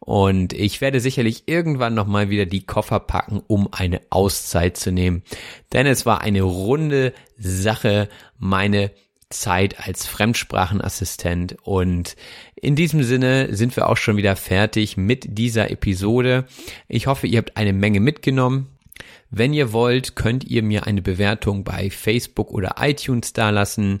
[0.00, 5.22] und ich werde sicherlich irgendwann nochmal wieder die Koffer packen, um eine Auszeit zu nehmen,
[5.72, 8.08] denn es war eine runde Sache,
[8.38, 8.90] meine
[9.30, 12.16] Zeit als Fremdsprachenassistent und
[12.54, 16.46] in diesem Sinne sind wir auch schon wieder fertig mit dieser Episode.
[16.88, 18.68] Ich hoffe, ihr habt eine Menge mitgenommen.
[19.30, 24.00] Wenn ihr wollt, könnt ihr mir eine Bewertung bei Facebook oder iTunes dalassen.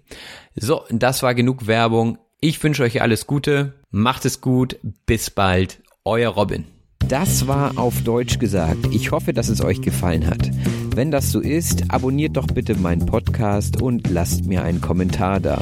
[0.55, 2.17] So, das war genug Werbung.
[2.39, 6.65] Ich wünsche euch alles Gute, macht es gut, bis bald, euer Robin.
[7.09, 8.87] Das war auf Deutsch gesagt.
[8.91, 10.49] Ich hoffe, dass es euch gefallen hat.
[10.95, 15.61] Wenn das so ist, abonniert doch bitte meinen Podcast und lasst mir einen Kommentar da.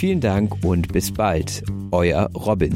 [0.00, 1.62] Vielen Dank und bis bald.
[1.92, 2.74] Euer Robin.